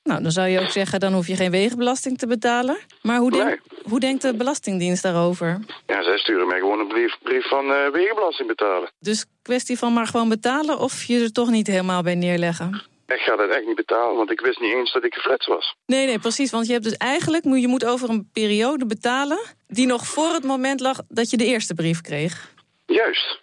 Nou, 0.08 0.22
dan 0.22 0.32
zou 0.32 0.48
je 0.48 0.60
ook 0.60 0.70
zeggen, 0.70 1.00
dan 1.00 1.14
hoef 1.14 1.28
je 1.28 1.36
geen 1.36 1.52
wegenbelasting 1.52 2.18
te 2.18 2.28
betalen. 2.28 2.78
Maar 3.02 3.20
hoe, 3.20 3.32
denk, 3.32 3.46
Nee. 3.46 3.60
hoe 3.84 4.00
denkt 4.00 4.22
de 4.22 4.36
Belastingdienst 4.36 5.04
daarover? 5.04 5.60
Ja, 5.86 6.04
zij 6.04 6.18
sturen 6.18 6.48
mij 6.48 6.60
gewoon 6.60 6.80
een 6.80 6.88
brief, 6.88 7.18
brief 7.24 7.48
van 7.48 7.72
eh, 7.72 7.92
wegenbelasting 7.92 8.48
betalen. 8.48 8.92
Dus 9.00 9.26
kwestie 9.42 9.78
van 9.78 9.94
maar 9.94 10.08
gewoon 10.08 10.30
betalen 10.30 10.80
of 10.80 11.04
je 11.04 11.20
er 11.20 11.32
toch 11.32 11.50
niet 11.50 11.68
helemaal 11.68 12.02
bij 12.04 12.16
neerleggen? 12.16 12.82
Ik 13.08 13.20
ga 13.20 13.36
dat 13.36 13.50
echt 13.50 13.66
niet 13.66 13.76
betalen, 13.76 14.16
want 14.16 14.32
ik 14.32 14.40
wist 14.42 14.60
niet 14.60 14.74
eens 14.74 14.92
dat 14.94 15.04
ik 15.04 15.14
geflitst 15.14 15.48
was. 15.48 15.76
Nee, 15.86 16.06
nee, 16.06 16.20
precies. 16.20 16.52
Want 16.52 16.66
je 16.66 16.72
hebt 16.72 16.84
dus 16.84 16.98
eigenlijk, 16.98 17.44
je 17.44 17.68
moet 17.68 17.86
over 17.86 18.10
een 18.10 18.30
periode 18.34 18.86
betalen... 18.86 19.40
die 19.68 19.86
nog 19.88 20.08
voor 20.08 20.34
het 20.34 20.44
moment 20.44 20.80
lag 20.80 20.98
dat 21.08 21.30
je 21.30 21.38
de 21.38 21.46
eerste 21.46 21.74
brief 21.74 22.02
kreeg. 22.02 22.54
Juist. 22.86 23.40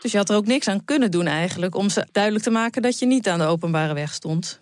Dus 0.00 0.12
je 0.12 0.18
had 0.18 0.28
er 0.30 0.36
ook 0.36 0.46
niks 0.46 0.68
aan 0.68 0.84
kunnen 0.84 1.10
doen 1.10 1.26
eigenlijk... 1.26 1.74
om 1.74 1.88
ze 1.88 2.06
duidelijk 2.12 2.44
te 2.44 2.50
maken 2.50 2.82
dat 2.82 2.98
je 2.98 3.06
niet 3.06 3.28
aan 3.28 3.38
de 3.38 3.44
openbare 3.46 3.94
weg 3.94 4.12
stond. 4.12 4.60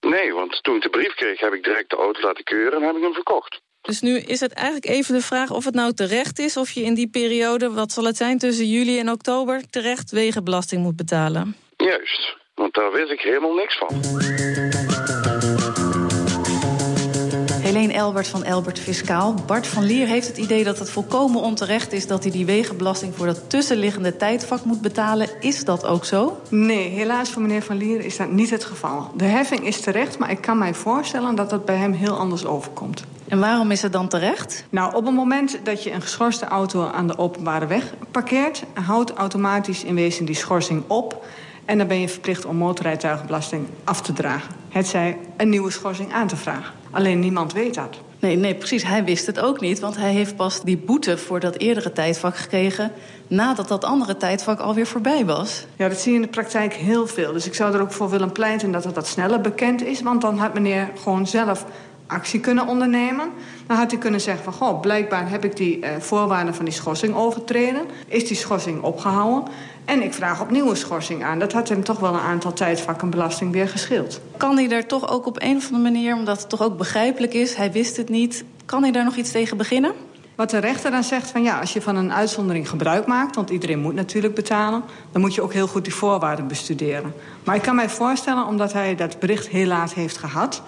Nee, 0.00 0.34
want 0.34 0.62
toen 0.62 0.76
ik 0.76 0.82
de 0.82 0.88
brief 0.88 1.14
kreeg, 1.14 1.40
heb 1.40 1.52
ik 1.52 1.64
direct 1.64 1.90
de 1.90 1.96
auto 1.96 2.20
laten 2.20 2.44
keuren 2.44 2.80
en 2.80 2.86
heb 2.86 2.96
ik 2.96 3.02
hem 3.02 3.14
verkocht. 3.14 3.60
Dus 3.80 4.00
nu 4.00 4.18
is 4.18 4.40
het 4.40 4.52
eigenlijk 4.52 4.86
even 4.86 5.14
de 5.14 5.20
vraag 5.20 5.50
of 5.50 5.64
het 5.64 5.74
nou 5.74 5.92
terecht 5.92 6.38
is... 6.38 6.56
of 6.56 6.70
je 6.70 6.82
in 6.82 6.94
die 6.94 7.08
periode, 7.08 7.70
wat 7.70 7.92
zal 7.92 8.04
het 8.04 8.16
zijn, 8.16 8.38
tussen 8.38 8.66
juli 8.68 8.98
en 8.98 9.10
oktober... 9.10 9.62
terecht 9.70 10.10
wegenbelasting 10.10 10.82
moet 10.82 10.96
betalen. 10.96 11.56
Juist, 11.76 12.36
want 12.54 12.74
daar 12.74 12.92
wist 12.92 13.10
ik 13.10 13.20
helemaal 13.20 13.54
niks 13.54 13.78
van. 13.78 14.00
Helene 17.70 17.92
Elbert 17.92 18.28
van 18.28 18.44
Elbert 18.44 18.78
Fiscaal. 18.78 19.34
Bart 19.46 19.66
van 19.66 19.82
Lier 19.82 20.06
heeft 20.06 20.26
het 20.26 20.36
idee 20.36 20.64
dat 20.64 20.78
het 20.78 20.90
volkomen 20.90 21.40
onterecht 21.40 21.92
is... 21.92 22.06
dat 22.06 22.22
hij 22.22 22.32
die 22.32 22.46
wegenbelasting 22.46 23.14
voor 23.16 23.26
dat 23.26 23.50
tussenliggende 23.50 24.16
tijdvak 24.16 24.64
moet 24.64 24.80
betalen. 24.80 25.28
Is 25.40 25.64
dat 25.64 25.86
ook 25.86 26.04
zo? 26.04 26.40
Nee, 26.48 26.88
helaas 26.88 27.30
voor 27.30 27.42
meneer 27.42 27.62
Van 27.62 27.76
Lier 27.76 28.04
is 28.04 28.16
dat 28.16 28.30
niet 28.30 28.50
het 28.50 28.64
geval. 28.64 29.10
De 29.16 29.24
heffing 29.24 29.66
is 29.66 29.80
terecht, 29.80 30.18
maar 30.18 30.30
ik 30.30 30.40
kan 30.40 30.58
mij 30.58 30.74
voorstellen 30.74 31.34
dat 31.34 31.50
dat 31.50 31.64
bij 31.64 31.76
hem 31.76 31.92
heel 31.92 32.18
anders 32.18 32.44
overkomt. 32.44 33.04
En 33.28 33.38
waarom 33.38 33.70
is 33.70 33.82
het 33.82 33.92
dan 33.92 34.08
terecht? 34.08 34.64
Nou, 34.70 34.94
op 34.94 35.04
het 35.04 35.14
moment 35.14 35.58
dat 35.62 35.82
je 35.82 35.92
een 35.92 36.02
geschorste 36.02 36.44
auto 36.44 36.86
aan 36.86 37.06
de 37.06 37.18
openbare 37.18 37.66
weg 37.66 37.94
parkeert... 38.10 38.64
houdt 38.74 39.12
automatisch 39.12 39.84
in 39.84 39.94
wezen 39.94 40.24
die 40.24 40.36
schorsing 40.36 40.82
op... 40.86 41.24
en 41.70 41.78
dan 41.78 41.86
ben 41.86 42.00
je 42.00 42.08
verplicht 42.08 42.44
om 42.44 42.56
motorrijtuigenbelasting 42.56 43.66
af 43.84 44.02
te 44.02 44.12
dragen. 44.12 44.54
Het 44.68 44.86
zij 44.86 45.18
een 45.36 45.48
nieuwe 45.48 45.70
schorsing 45.70 46.12
aan 46.12 46.26
te 46.26 46.36
vragen. 46.36 46.74
Alleen 46.90 47.18
niemand 47.18 47.52
weet 47.52 47.74
dat. 47.74 47.98
Nee, 48.18 48.36
nee, 48.36 48.54
precies. 48.54 48.84
Hij 48.84 49.04
wist 49.04 49.26
het 49.26 49.40
ook 49.40 49.60
niet. 49.60 49.80
Want 49.80 49.96
hij 49.96 50.12
heeft 50.12 50.36
pas 50.36 50.62
die 50.62 50.76
boete 50.76 51.18
voor 51.18 51.40
dat 51.40 51.56
eerdere 51.56 51.92
tijdvak 51.92 52.36
gekregen... 52.36 52.92
nadat 53.26 53.68
dat 53.68 53.84
andere 53.84 54.16
tijdvak 54.16 54.60
alweer 54.60 54.86
voorbij 54.86 55.24
was. 55.24 55.66
Ja, 55.76 55.88
dat 55.88 55.98
zie 55.98 56.10
je 56.10 56.16
in 56.16 56.24
de 56.24 56.30
praktijk 56.30 56.74
heel 56.74 57.06
veel. 57.06 57.32
Dus 57.32 57.46
ik 57.46 57.54
zou 57.54 57.74
er 57.74 57.80
ook 57.80 57.92
voor 57.92 58.10
willen 58.10 58.32
pleiten 58.32 58.72
dat 58.72 58.84
het 58.84 58.94
wat 58.94 59.06
sneller 59.06 59.40
bekend 59.40 59.82
is. 59.82 60.02
Want 60.02 60.20
dan 60.20 60.38
had 60.38 60.54
meneer 60.54 60.90
gewoon 61.02 61.26
zelf 61.26 61.66
actie 62.10 62.40
kunnen 62.40 62.66
ondernemen. 62.66 63.28
Dan 63.66 63.76
had 63.76 63.90
hij 63.90 64.00
kunnen 64.00 64.20
zeggen 64.20 64.44
van... 64.44 64.52
goh, 64.52 64.80
blijkbaar 64.80 65.30
heb 65.30 65.44
ik 65.44 65.56
die 65.56 65.78
uh, 65.78 65.88
voorwaarden 65.98 66.54
van 66.54 66.64
die 66.64 66.74
schorsing 66.74 67.14
overtreden. 67.14 67.82
Is 68.06 68.28
die 68.28 68.36
schorsing 68.36 68.82
opgehouden? 68.82 69.52
En 69.84 70.02
ik 70.02 70.14
vraag 70.14 70.40
opnieuw 70.40 70.70
een 70.70 70.76
schorsing 70.76 71.24
aan. 71.24 71.38
Dat 71.38 71.52
had 71.52 71.68
hem 71.68 71.84
toch 71.84 71.98
wel 71.98 72.14
een 72.14 72.20
aantal 72.20 72.52
tijdvakken 72.52 73.10
belasting 73.10 73.52
weer 73.52 73.68
geschild. 73.68 74.20
Kan 74.36 74.56
hij 74.56 74.68
daar 74.68 74.86
toch 74.86 75.10
ook 75.10 75.26
op 75.26 75.42
een 75.42 75.56
of 75.56 75.64
andere 75.64 75.82
manier... 75.82 76.14
omdat 76.14 76.40
het 76.40 76.48
toch 76.48 76.62
ook 76.62 76.76
begrijpelijk 76.78 77.34
is, 77.34 77.54
hij 77.54 77.72
wist 77.72 77.96
het 77.96 78.08
niet... 78.08 78.44
kan 78.66 78.82
hij 78.82 78.92
daar 78.92 79.04
nog 79.04 79.16
iets 79.16 79.30
tegen 79.30 79.56
beginnen? 79.56 79.92
Wat 80.34 80.50
de 80.50 80.58
rechter 80.58 80.90
dan 80.90 81.04
zegt 81.04 81.30
van 81.30 81.42
ja, 81.42 81.60
als 81.60 81.72
je 81.72 81.82
van 81.82 81.96
een 81.96 82.12
uitzondering 82.12 82.68
gebruik 82.68 83.06
maakt... 83.06 83.36
want 83.36 83.50
iedereen 83.50 83.78
moet 83.78 83.94
natuurlijk 83.94 84.34
betalen... 84.34 84.82
dan 85.12 85.20
moet 85.20 85.34
je 85.34 85.42
ook 85.42 85.52
heel 85.52 85.66
goed 85.66 85.84
die 85.84 85.94
voorwaarden 85.94 86.46
bestuderen. 86.46 87.14
Maar 87.44 87.54
ik 87.54 87.62
kan 87.62 87.74
mij 87.74 87.88
voorstellen, 87.88 88.46
omdat 88.46 88.72
hij 88.72 88.94
dat 88.94 89.18
bericht 89.18 89.48
heel 89.48 89.66
laat 89.66 89.92
heeft 89.92 90.16
gehad... 90.16 90.62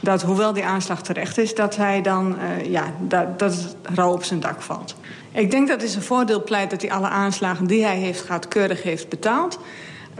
dat 0.00 0.22
hoewel 0.22 0.52
die 0.52 0.64
aanslag 0.64 1.02
terecht 1.02 1.38
is, 1.38 1.54
dat 1.54 1.76
hij 1.76 2.02
dan 2.02 2.36
uh, 2.38 2.70
ja, 2.70 2.84
dat, 3.00 3.38
dat 3.38 3.54
het 3.54 3.76
rouw 3.94 4.12
op 4.12 4.24
zijn 4.24 4.40
dak 4.40 4.62
valt. 4.62 4.96
Ik 5.32 5.50
denk 5.50 5.68
dat 5.68 5.82
het 5.82 5.94
een 5.94 6.02
voordeel 6.02 6.42
pleit 6.42 6.70
dat 6.70 6.82
hij 6.82 6.90
alle 6.90 7.08
aanslagen 7.08 7.66
die 7.66 7.84
hij 7.84 7.96
heeft 7.96 8.20
gehad 8.20 8.48
keurig 8.48 8.82
heeft 8.82 9.08
betaald. 9.08 9.58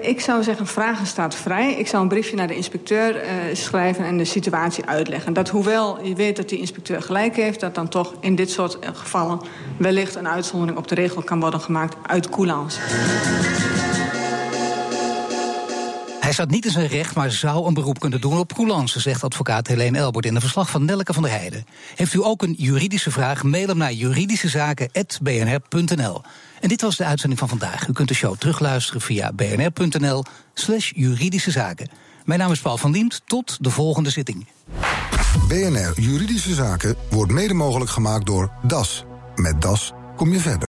Ik 0.01 0.21
zou 0.21 0.43
zeggen, 0.43 0.67
vragen 0.67 1.07
staat 1.07 1.35
vrij. 1.35 1.75
Ik 1.75 1.87
zou 1.87 2.03
een 2.03 2.09
briefje 2.09 2.37
naar 2.37 2.47
de 2.47 2.57
inspecteur 2.57 3.15
uh, 3.15 3.31
schrijven 3.53 4.05
en 4.05 4.19
de 4.19 4.25
situatie 4.25 4.85
uitleggen. 4.85 5.33
Dat 5.33 5.49
hoewel 5.49 6.05
je 6.05 6.15
weet 6.15 6.37
dat 6.37 6.49
die 6.49 6.59
inspecteur 6.59 7.03
gelijk 7.03 7.37
heeft... 7.37 7.61
dat 7.61 7.75
dan 7.75 7.89
toch 7.89 8.15
in 8.21 8.35
dit 8.35 8.51
soort 8.51 8.79
gevallen 8.93 9.41
wellicht 9.77 10.15
een 10.15 10.29
uitzondering 10.29 10.79
op 10.79 10.89
de 10.89 10.95
regel 10.95 11.23
kan 11.23 11.41
worden 11.41 11.61
gemaakt 11.61 11.97
uit 12.07 12.29
coulance. 12.29 12.81
Hij 16.29 16.37
staat 16.37 16.51
niet 16.51 16.65
in 16.65 16.71
zijn 16.71 16.87
recht, 16.87 17.15
maar 17.15 17.31
zou 17.31 17.67
een 17.67 17.75
beroep 17.75 18.01
kunnen 18.01 18.21
doen 18.21 18.39
op 18.39 18.55
coulance, 18.55 19.01
zegt 19.01 19.25
advocaat 19.25 19.67
Helene 19.67 19.99
Elbert 19.99 20.27
in 20.27 20.35
een 20.35 20.41
verslag 20.41 20.71
van 20.71 20.85
Nelke 20.85 21.13
van 21.13 21.23
der 21.23 21.33
Heijden. 21.33 21.67
Heeft 21.95 22.15
u 22.15 22.25
ook 22.25 22.43
een 22.43 22.55
juridische 22.59 23.11
vraag? 23.11 23.43
Mail 23.43 23.67
hem 23.67 23.77
naar 23.77 23.93
juridischezaken.bnr.nl. 23.93 26.23
En 26.61 26.69
dit 26.69 26.81
was 26.81 26.97
de 26.97 27.05
uitzending 27.05 27.41
van 27.41 27.49
vandaag. 27.49 27.89
U 27.89 27.93
kunt 27.93 28.09
de 28.09 28.15
show 28.15 28.37
terugluisteren 28.39 29.01
via 29.01 29.33
bnr.nl 29.33 30.25
slash 30.55 30.93
juridische 30.95 31.51
zaken. 31.51 31.89
Mijn 32.25 32.39
naam 32.39 32.53
is 32.53 32.61
Paul 32.61 32.77
van 32.77 32.91
Liemt. 32.91 33.21
Tot 33.25 33.57
de 33.61 33.71
volgende 33.71 34.11
zitting. 34.11 34.47
BNR 35.49 36.01
Juridische 36.01 36.55
Zaken 36.55 36.97
wordt 37.11 37.33
mede 37.33 37.55
mogelijk 37.55 37.91
gemaakt 37.91 38.27
door 38.27 38.51
DAS. 38.63 39.05
Met 39.35 39.63
DAS 39.63 39.93
kom 40.17 40.33
je 40.33 40.41
verder. 40.41 40.67